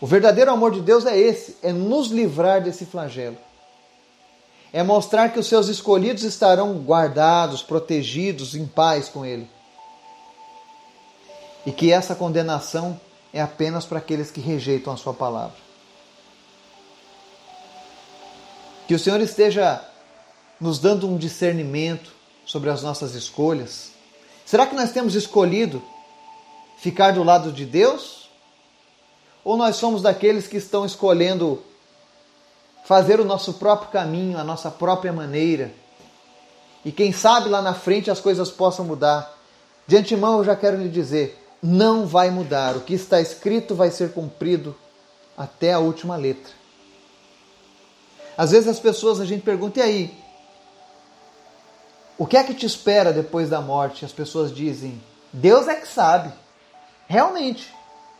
O 0.00 0.06
verdadeiro 0.06 0.50
amor 0.50 0.72
de 0.72 0.80
Deus 0.80 1.06
é 1.06 1.16
esse: 1.18 1.56
é 1.62 1.72
nos 1.72 2.08
livrar 2.08 2.62
desse 2.62 2.84
flagelo 2.84 3.38
é 4.74 4.82
mostrar 4.82 5.28
que 5.28 5.38
os 5.38 5.46
seus 5.46 5.68
escolhidos 5.68 6.24
estarão 6.24 6.76
guardados, 6.78 7.62
protegidos, 7.62 8.56
em 8.56 8.66
paz 8.66 9.08
com 9.08 9.24
Ele. 9.24 9.48
E 11.64 11.70
que 11.70 11.92
essa 11.92 12.12
condenação 12.12 13.00
é 13.32 13.40
apenas 13.40 13.84
para 13.84 13.98
aqueles 13.98 14.32
que 14.32 14.40
rejeitam 14.40 14.92
a 14.92 14.96
Sua 14.96 15.14
palavra. 15.14 15.56
Que 18.88 18.96
o 18.96 18.98
Senhor 18.98 19.20
esteja 19.20 19.80
nos 20.60 20.80
dando 20.80 21.08
um 21.08 21.16
discernimento 21.16 22.12
sobre 22.44 22.68
as 22.68 22.82
nossas 22.82 23.14
escolhas. 23.14 23.92
Será 24.44 24.66
que 24.66 24.74
nós 24.74 24.92
temos 24.92 25.14
escolhido 25.14 25.82
ficar 26.76 27.12
do 27.12 27.22
lado 27.22 27.50
de 27.52 27.64
Deus? 27.64 28.28
Ou 29.42 29.56
nós 29.56 29.76
somos 29.76 30.02
daqueles 30.02 30.46
que 30.46 30.56
estão 30.56 30.84
escolhendo 30.84 31.62
fazer 32.84 33.18
o 33.20 33.24
nosso 33.24 33.54
próprio 33.54 33.90
caminho, 33.90 34.38
a 34.38 34.44
nossa 34.44 34.70
própria 34.70 35.12
maneira. 35.12 35.72
E 36.84 36.92
quem 36.92 37.12
sabe 37.12 37.48
lá 37.48 37.62
na 37.62 37.74
frente 37.74 38.10
as 38.10 38.20
coisas 38.20 38.50
possam 38.50 38.84
mudar. 38.84 39.32
De 39.86 39.96
antemão 39.96 40.38
eu 40.38 40.44
já 40.44 40.54
quero 40.54 40.76
lhe 40.76 40.88
dizer: 40.88 41.42
não 41.62 42.06
vai 42.06 42.30
mudar. 42.30 42.76
O 42.76 42.82
que 42.82 42.94
está 42.94 43.20
escrito 43.20 43.74
vai 43.74 43.90
ser 43.90 44.12
cumprido 44.12 44.76
até 45.36 45.72
a 45.72 45.78
última 45.78 46.16
letra. 46.16 46.52
Às 48.36 48.50
vezes 48.50 48.68
as 48.68 48.78
pessoas 48.78 49.20
a 49.20 49.24
gente 49.24 49.42
pergunta: 49.42 49.80
e 49.80 49.82
aí? 49.82 50.23
O 52.16 52.26
que 52.26 52.36
é 52.36 52.44
que 52.44 52.54
te 52.54 52.64
espera 52.64 53.12
depois 53.12 53.48
da 53.48 53.60
morte? 53.60 54.04
As 54.04 54.12
pessoas 54.12 54.54
dizem: 54.54 55.02
Deus 55.32 55.66
é 55.66 55.74
que 55.74 55.88
sabe. 55.88 56.32
Realmente, 57.08 57.74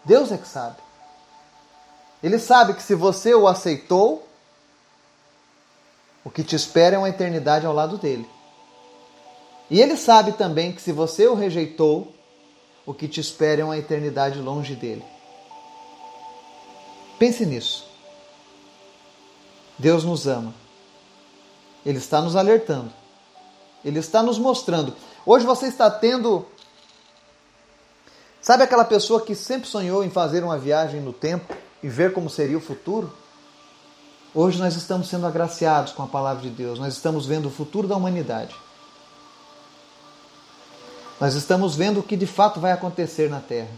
Deus 0.05 0.33
é 0.33 0.37
que 0.37 0.49
sabe. 0.49 0.77
Ele 2.23 2.39
sabe 2.39 2.75
que 2.75 2.83
se 2.83 2.95
você 2.95 3.35
o 3.35 3.47
aceitou, 3.47 4.27
o 6.25 6.31
que 6.31 6.43
te 6.43 6.57
espera 6.57 6.97
é 6.97 6.99
uma 6.99 7.09
eternidade 7.09 7.67
ao 7.67 7.73
lado 7.73 7.99
dele. 7.99 8.29
E 9.71 9.81
ele 9.81 9.97
sabe 9.97 10.33
também 10.33 10.73
que 10.73 10.83
se 10.83 10.93
você 10.93 11.27
o 11.27 11.35
rejeitou, 11.35 12.13
o 12.87 12.93
que 12.93 13.09
te 13.09 13.21
espera 13.21 13.63
é 13.63 13.65
uma 13.65 13.79
eternidade 13.79 14.39
longe 14.39 14.75
dele. 14.75 15.05
Pense 17.19 17.47
nisso. 17.47 17.87
Deus 19.79 20.05
nos 20.05 20.27
ama. 20.27 20.55
Ele 21.85 21.99
está 21.99 22.21
nos 22.21 22.37
alertando. 22.37 22.93
Ele 23.85 23.99
está 23.99 24.23
nos 24.23 24.39
mostrando. 24.39 24.95
Hoje 25.27 25.45
você 25.45 25.67
está 25.67 25.91
tendo. 25.91 26.47
Sabe 28.41 28.63
aquela 28.63 28.85
pessoa 28.85 29.21
que 29.21 29.35
sempre 29.35 29.69
sonhou 29.69 30.03
em 30.03 30.11
fazer 30.11 30.43
uma 30.43 30.59
viagem 30.59 31.01
no 31.01 31.13
tempo 31.13 31.55
e 31.83 31.89
ver 31.89 32.13
como 32.13 32.31
seria 32.31 32.57
o 32.57 32.61
futuro? 32.61 33.13
Hoje 34.35 34.59
nós 34.59 34.75
estamos 34.75 35.09
sendo 35.09 35.27
agraciados 35.27 35.93
com 35.93 36.03
a 36.03 36.09
palavra 36.09 36.43
de 36.43 36.51
Deus, 36.51 36.79
nós 36.79 36.95
estamos 36.95 37.25
vendo 37.25 37.47
o 37.47 37.51
futuro 37.51 37.87
da 37.87 37.97
humanidade. 37.97 38.55
Nós 41.21 41.35
estamos 41.35 41.77
vendo 41.77 42.01
o 42.01 42.03
que 42.03 42.17
de 42.17 42.27
fato 42.27 42.59
vai 42.59 42.73
acontecer 42.73 43.31
na 43.31 43.39
terra. 43.39 43.71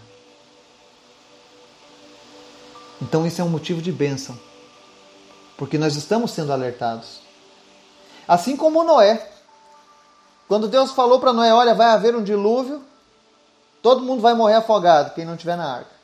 Então 3.03 3.27
isso 3.27 3.41
é 3.41 3.45
um 3.45 3.51
motivo 3.51 3.83
de 3.83 3.93
bênção, 3.93 4.39
porque 5.59 5.77
nós 5.77 5.95
estamos 5.95 6.31
sendo 6.31 6.53
alertados. 6.53 7.21
Assim 8.27 8.57
como 8.57 8.83
Noé. 8.83 9.36
Quando 10.49 10.69
Deus 10.69 10.93
falou 10.93 11.19
para 11.19 11.33
Noé: 11.33 11.53
Olha, 11.53 11.75
vai 11.75 11.89
haver 11.89 12.15
um 12.15 12.23
dilúvio, 12.23 12.83
todo 13.83 14.03
mundo 14.03 14.21
vai 14.21 14.35
morrer 14.35 14.55
afogado, 14.55 15.15
quem 15.15 15.25
não 15.25 15.35
estiver 15.35 15.57
na 15.57 15.67
arca. 15.67 15.97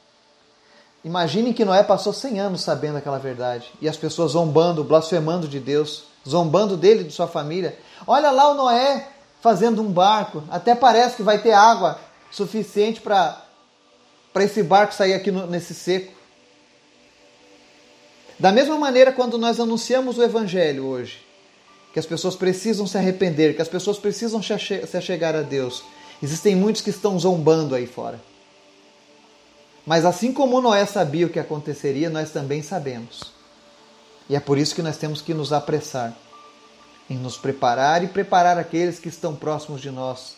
Imaginem 1.04 1.52
que 1.52 1.64
Noé 1.64 1.82
passou 1.82 2.12
100 2.12 2.38
anos 2.38 2.60
sabendo 2.60 2.98
aquela 2.98 3.18
verdade 3.18 3.72
e 3.80 3.88
as 3.88 3.96
pessoas 3.96 4.32
zombando, 4.32 4.84
blasfemando 4.84 5.48
de 5.48 5.58
Deus, 5.58 6.04
zombando 6.26 6.76
dele 6.76 7.00
e 7.00 7.04
de 7.04 7.12
sua 7.12 7.26
família. 7.26 7.76
Olha 8.06 8.30
lá 8.30 8.50
o 8.50 8.54
Noé 8.54 9.08
fazendo 9.40 9.82
um 9.82 9.90
barco, 9.90 10.44
até 10.48 10.74
parece 10.74 11.16
que 11.16 11.22
vai 11.22 11.38
ter 11.38 11.52
água 11.52 11.98
suficiente 12.30 13.00
para 13.00 13.44
esse 14.36 14.62
barco 14.62 14.94
sair 14.94 15.14
aqui 15.14 15.32
no, 15.32 15.46
nesse 15.48 15.74
seco. 15.74 16.12
Da 18.38 18.52
mesma 18.52 18.78
maneira, 18.78 19.12
quando 19.12 19.36
nós 19.36 19.58
anunciamos 19.58 20.18
o 20.18 20.22
Evangelho 20.22 20.86
hoje, 20.86 21.24
que 21.92 21.98
as 21.98 22.06
pessoas 22.06 22.34
precisam 22.34 22.86
se 22.86 22.96
arrepender, 22.96 23.54
que 23.54 23.62
as 23.62 23.68
pessoas 23.68 23.98
precisam 23.98 24.42
se 24.42 24.96
achegar 24.96 25.36
a 25.36 25.42
Deus, 25.42 25.82
existem 26.22 26.56
muitos 26.56 26.82
que 26.82 26.90
estão 26.90 27.18
zombando 27.18 27.74
aí 27.74 27.86
fora. 27.86 28.20
Mas 29.84 30.04
assim 30.04 30.32
como 30.32 30.60
Noé 30.60 30.86
sabia 30.86 31.26
o 31.26 31.30
que 31.30 31.40
aconteceria, 31.40 32.08
nós 32.08 32.30
também 32.30 32.62
sabemos. 32.62 33.32
E 34.28 34.36
é 34.36 34.40
por 34.40 34.56
isso 34.56 34.74
que 34.74 34.82
nós 34.82 34.96
temos 34.96 35.20
que 35.20 35.34
nos 35.34 35.52
apressar 35.52 36.16
em 37.10 37.16
nos 37.16 37.36
preparar 37.36 38.02
e 38.02 38.08
preparar 38.08 38.58
aqueles 38.58 38.98
que 38.98 39.08
estão 39.08 39.34
próximos 39.34 39.80
de 39.80 39.90
nós. 39.90 40.36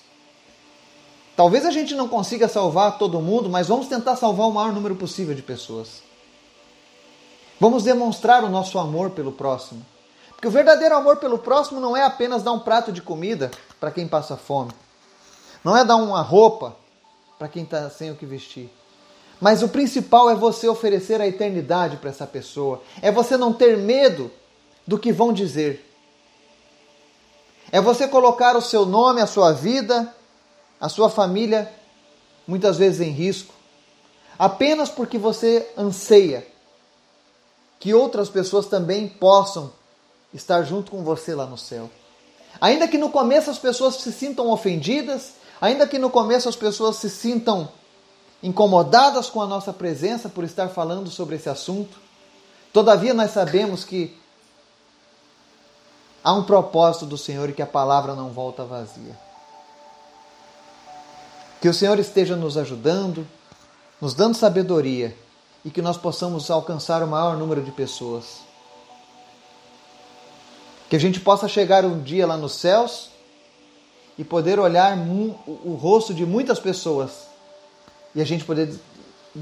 Talvez 1.36 1.64
a 1.64 1.70
gente 1.70 1.94
não 1.94 2.08
consiga 2.08 2.48
salvar 2.48 2.98
todo 2.98 3.20
mundo, 3.20 3.48
mas 3.48 3.68
vamos 3.68 3.86
tentar 3.86 4.16
salvar 4.16 4.48
o 4.48 4.52
maior 4.52 4.72
número 4.72 4.94
possível 4.94 5.34
de 5.34 5.42
pessoas. 5.42 6.02
Vamos 7.60 7.84
demonstrar 7.84 8.44
o 8.44 8.48
nosso 8.48 8.78
amor 8.78 9.10
pelo 9.10 9.32
próximo. 9.32 9.84
Porque 10.44 10.48
o 10.50 10.62
verdadeiro 10.62 10.94
amor 10.94 11.16
pelo 11.16 11.38
próximo 11.38 11.80
não 11.80 11.96
é 11.96 12.02
apenas 12.02 12.42
dar 12.42 12.52
um 12.52 12.58
prato 12.58 12.92
de 12.92 13.00
comida 13.00 13.50
para 13.80 13.90
quem 13.90 14.06
passa 14.06 14.36
fome. 14.36 14.72
Não 15.64 15.74
é 15.74 15.82
dar 15.82 15.96
uma 15.96 16.20
roupa 16.20 16.76
para 17.38 17.48
quem 17.48 17.62
está 17.62 17.88
sem 17.88 18.10
o 18.10 18.14
que 18.14 18.26
vestir. 18.26 18.70
Mas 19.40 19.62
o 19.62 19.70
principal 19.70 20.28
é 20.28 20.34
você 20.34 20.68
oferecer 20.68 21.18
a 21.18 21.26
eternidade 21.26 21.96
para 21.96 22.10
essa 22.10 22.26
pessoa. 22.26 22.82
É 23.00 23.10
você 23.10 23.38
não 23.38 23.54
ter 23.54 23.78
medo 23.78 24.30
do 24.86 24.98
que 24.98 25.14
vão 25.14 25.32
dizer. 25.32 25.90
É 27.72 27.80
você 27.80 28.06
colocar 28.06 28.54
o 28.54 28.60
seu 28.60 28.84
nome, 28.84 29.22
a 29.22 29.26
sua 29.26 29.50
vida, 29.50 30.14
a 30.78 30.90
sua 30.90 31.08
família, 31.08 31.72
muitas 32.46 32.76
vezes 32.76 33.00
em 33.00 33.12
risco, 33.12 33.54
apenas 34.38 34.90
porque 34.90 35.16
você 35.16 35.66
anseia 35.74 36.46
que 37.80 37.94
outras 37.94 38.28
pessoas 38.28 38.66
também 38.66 39.08
possam 39.08 39.72
estar 40.34 40.62
junto 40.64 40.90
com 40.90 41.02
você 41.02 41.34
lá 41.34 41.46
no 41.46 41.56
céu. 41.56 41.88
Ainda 42.60 42.88
que 42.88 42.98
no 42.98 43.08
começo 43.08 43.50
as 43.50 43.58
pessoas 43.58 43.96
se 43.96 44.12
sintam 44.12 44.50
ofendidas, 44.50 45.34
ainda 45.60 45.86
que 45.86 45.98
no 45.98 46.10
começo 46.10 46.48
as 46.48 46.56
pessoas 46.56 46.96
se 46.96 47.08
sintam 47.08 47.68
incomodadas 48.42 49.30
com 49.30 49.40
a 49.40 49.46
nossa 49.46 49.72
presença 49.72 50.28
por 50.28 50.44
estar 50.44 50.68
falando 50.68 51.08
sobre 51.08 51.36
esse 51.36 51.48
assunto. 51.48 51.98
Todavia, 52.72 53.14
nós 53.14 53.30
sabemos 53.30 53.84
que 53.84 54.16
há 56.22 56.32
um 56.32 56.44
propósito 56.44 57.06
do 57.06 57.16
Senhor 57.16 57.48
e 57.48 57.52
que 57.52 57.62
a 57.62 57.66
palavra 57.66 58.14
não 58.14 58.30
volta 58.30 58.64
vazia. 58.64 59.18
Que 61.60 61.68
o 61.68 61.74
Senhor 61.74 61.98
esteja 61.98 62.36
nos 62.36 62.58
ajudando, 62.58 63.26
nos 64.00 64.12
dando 64.12 64.34
sabedoria 64.34 65.16
e 65.64 65.70
que 65.70 65.80
nós 65.80 65.96
possamos 65.96 66.50
alcançar 66.50 67.02
o 67.02 67.06
maior 67.06 67.38
número 67.38 67.62
de 67.62 67.72
pessoas. 67.72 68.43
Que 70.88 70.96
a 70.96 71.00
gente 71.00 71.20
possa 71.20 71.48
chegar 71.48 71.84
um 71.84 72.02
dia 72.02 72.26
lá 72.26 72.36
nos 72.36 72.52
céus 72.54 73.10
e 74.18 74.24
poder 74.24 74.58
olhar 74.58 74.96
o 75.46 75.74
rosto 75.74 76.14
de 76.14 76.24
muitas 76.24 76.58
pessoas 76.58 77.26
e 78.14 78.20
a 78.20 78.24
gente 78.24 78.44
poder 78.44 78.72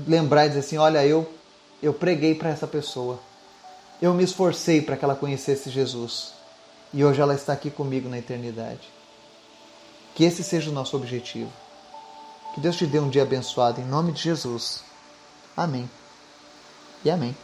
lembrar 0.07 0.47
e 0.47 0.49
dizer 0.49 0.61
assim: 0.61 0.79
olha, 0.79 1.05
eu, 1.07 1.29
eu 1.83 1.93
preguei 1.93 2.35
para 2.35 2.51
essa 2.51 2.67
pessoa, 2.67 3.19
eu 4.01 4.15
me 4.15 4.25
esforcei 4.25 4.81
para 4.81 4.97
que 4.97 5.05
ela 5.05 5.15
conhecesse 5.15 5.71
Jesus 5.71 6.33
e 6.93 7.05
hoje 7.05 7.21
ela 7.21 7.35
está 7.35 7.53
aqui 7.53 7.71
comigo 7.71 8.09
na 8.09 8.19
eternidade. 8.19 8.89
Que 10.15 10.25
esse 10.25 10.43
seja 10.43 10.71
o 10.71 10.75
nosso 10.75 10.97
objetivo. 10.97 11.51
Que 12.55 12.61
Deus 12.61 12.77
te 12.77 12.87
dê 12.87 12.99
um 12.99 13.09
dia 13.09 13.23
abençoado 13.23 13.81
em 13.81 13.85
nome 13.85 14.13
de 14.13 14.23
Jesus. 14.23 14.83
Amém. 15.57 15.89
E 17.03 17.11
amém. 17.11 17.35